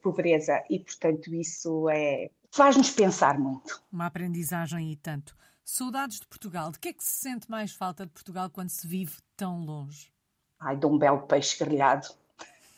pobreza, 0.03 0.63
e 0.69 0.79
portanto 0.79 1.35
isso 1.35 1.89
é 1.89 2.31
faz-nos 2.51 2.91
pensar 2.91 3.39
muito. 3.39 3.83
Uma 3.91 4.07
aprendizagem 4.07 4.93
e 4.93 4.97
tanto. 4.97 5.37
Saudades 5.65 6.21
de 6.21 6.27
Portugal. 6.27 6.71
De 6.71 6.79
que 6.79 6.89
é 6.89 6.93
que 6.93 7.03
se 7.03 7.21
sente 7.21 7.51
mais 7.51 7.73
falta 7.73 8.05
de 8.05 8.13
Portugal 8.13 8.51
quando 8.51 8.69
se 8.69 8.87
vive 8.87 9.17
tão 9.35 9.65
longe? 9.65 10.13
Ai, 10.65 10.77
de 10.77 10.87
um 10.87 10.97
belo 10.97 11.21
peixe 11.27 11.63
grelhado 11.63 12.09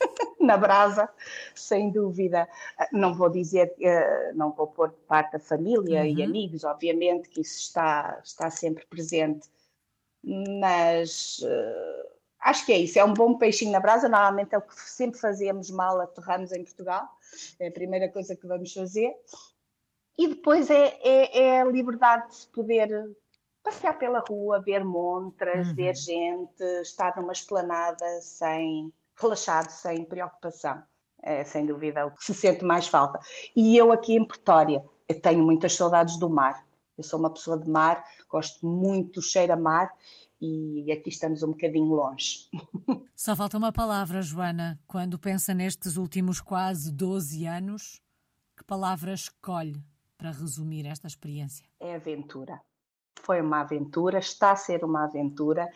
na 0.40 0.56
brasa, 0.56 1.08
sem 1.54 1.90
dúvida. 1.90 2.48
Não 2.92 3.14
vou 3.14 3.30
dizer, 3.30 3.72
eh, 3.80 4.32
não 4.34 4.50
vou 4.50 4.66
pôr 4.66 4.90
de 4.90 5.00
parte 5.06 5.32
da 5.32 5.38
família 5.38 6.00
uhum. 6.00 6.06
e 6.06 6.22
amigos, 6.22 6.64
obviamente 6.64 7.28
que 7.28 7.40
isso 7.40 7.60
está, 7.60 8.20
está 8.24 8.50
sempre 8.50 8.84
presente, 8.86 9.48
mas 10.60 11.38
uh, 11.44 12.10
acho 12.40 12.66
que 12.66 12.72
é 12.72 12.78
isso, 12.78 12.98
é 12.98 13.04
um 13.04 13.14
bom 13.14 13.38
peixinho 13.38 13.70
na 13.70 13.78
brasa, 13.78 14.08
normalmente 14.08 14.52
é 14.52 14.58
o 14.58 14.62
que 14.62 14.74
sempre 14.74 15.20
fazemos 15.20 15.70
mal, 15.70 16.00
aterramos 16.00 16.50
em 16.50 16.64
Portugal, 16.64 17.08
é 17.60 17.68
a 17.68 17.72
primeira 17.72 18.08
coisa 18.08 18.34
que 18.34 18.46
vamos 18.46 18.72
fazer. 18.72 19.14
E 20.18 20.28
depois 20.28 20.70
é, 20.70 20.98
é, 21.02 21.38
é 21.38 21.60
a 21.60 21.64
liberdade 21.64 22.40
de 22.40 22.46
poder 22.48 22.88
passear 23.66 23.98
pela 23.98 24.22
rua, 24.28 24.62
ver 24.62 24.84
montras, 24.84 25.68
uhum. 25.68 25.74
ver 25.74 25.96
gente, 25.96 26.62
estar 26.82 27.16
numa 27.16 27.32
esplanada 27.32 28.20
sem 28.20 28.92
relaxado, 29.20 29.70
sem 29.70 30.04
preocupação. 30.04 30.80
É, 31.20 31.42
sem 31.42 31.66
dúvida 31.66 32.06
o 32.06 32.12
que 32.12 32.24
se 32.24 32.32
sente 32.32 32.64
mais 32.64 32.86
falta. 32.86 33.18
E 33.56 33.76
eu 33.76 33.90
aqui 33.90 34.14
em 34.14 34.24
Pretória, 34.24 34.84
tenho 35.22 35.42
muitas 35.42 35.74
saudades 35.74 36.16
do 36.18 36.30
mar. 36.30 36.64
Eu 36.96 37.02
sou 37.02 37.18
uma 37.18 37.30
pessoa 37.30 37.58
de 37.58 37.68
mar, 37.68 38.04
gosto 38.28 38.64
muito 38.64 39.14
do 39.14 39.22
cheiro 39.22 39.52
a 39.52 39.56
mar 39.56 39.92
e 40.40 40.92
aqui 40.92 41.08
estamos 41.08 41.42
um 41.42 41.48
bocadinho 41.48 41.92
longe. 41.92 42.48
Só 43.16 43.34
falta 43.34 43.58
uma 43.58 43.72
palavra, 43.72 44.22
Joana. 44.22 44.78
Quando 44.86 45.18
pensa 45.18 45.52
nestes 45.52 45.96
últimos 45.96 46.40
quase 46.40 46.92
12 46.92 47.44
anos, 47.46 48.00
que 48.56 48.62
palavra 48.62 49.12
escolhe 49.12 49.82
para 50.16 50.30
resumir 50.30 50.86
esta 50.86 51.08
experiência? 51.08 51.66
É 51.80 51.96
aventura. 51.96 52.60
Foi 53.22 53.40
uma 53.40 53.60
aventura, 53.60 54.18
está 54.18 54.52
a 54.52 54.56
ser 54.56 54.84
uma 54.84 55.04
aventura 55.04 55.68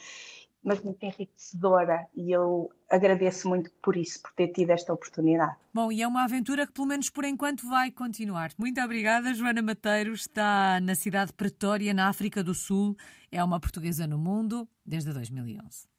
mas 0.62 0.80
muito 0.82 1.02
enriquecedora 1.02 2.06
e 2.14 2.30
eu 2.30 2.70
agradeço 2.88 3.48
muito 3.48 3.70
por 3.82 3.96
isso, 3.96 4.20
por 4.20 4.32
ter 4.32 4.48
tido 4.48 4.70
esta 4.70 4.92
oportunidade. 4.92 5.56
Bom, 5.72 5.90
e 5.90 6.02
é 6.02 6.06
uma 6.06 6.24
aventura 6.24 6.66
que 6.66 6.72
pelo 6.72 6.86
menos 6.86 7.08
por 7.08 7.24
enquanto 7.24 7.66
vai 7.66 7.90
continuar. 7.90 8.52
Muito 8.58 8.80
obrigada, 8.80 9.32
Joana 9.32 9.62
Mateiro, 9.62 10.12
está 10.12 10.78
na 10.80 10.94
cidade 10.94 11.28
de 11.28 11.34
Pretória, 11.34 11.94
na 11.94 12.08
África 12.08 12.44
do 12.44 12.54
Sul, 12.54 12.96
é 13.32 13.42
uma 13.42 13.60
portuguesa 13.60 14.06
no 14.06 14.18
mundo 14.18 14.68
desde 14.84 15.12
2011. 15.12 15.89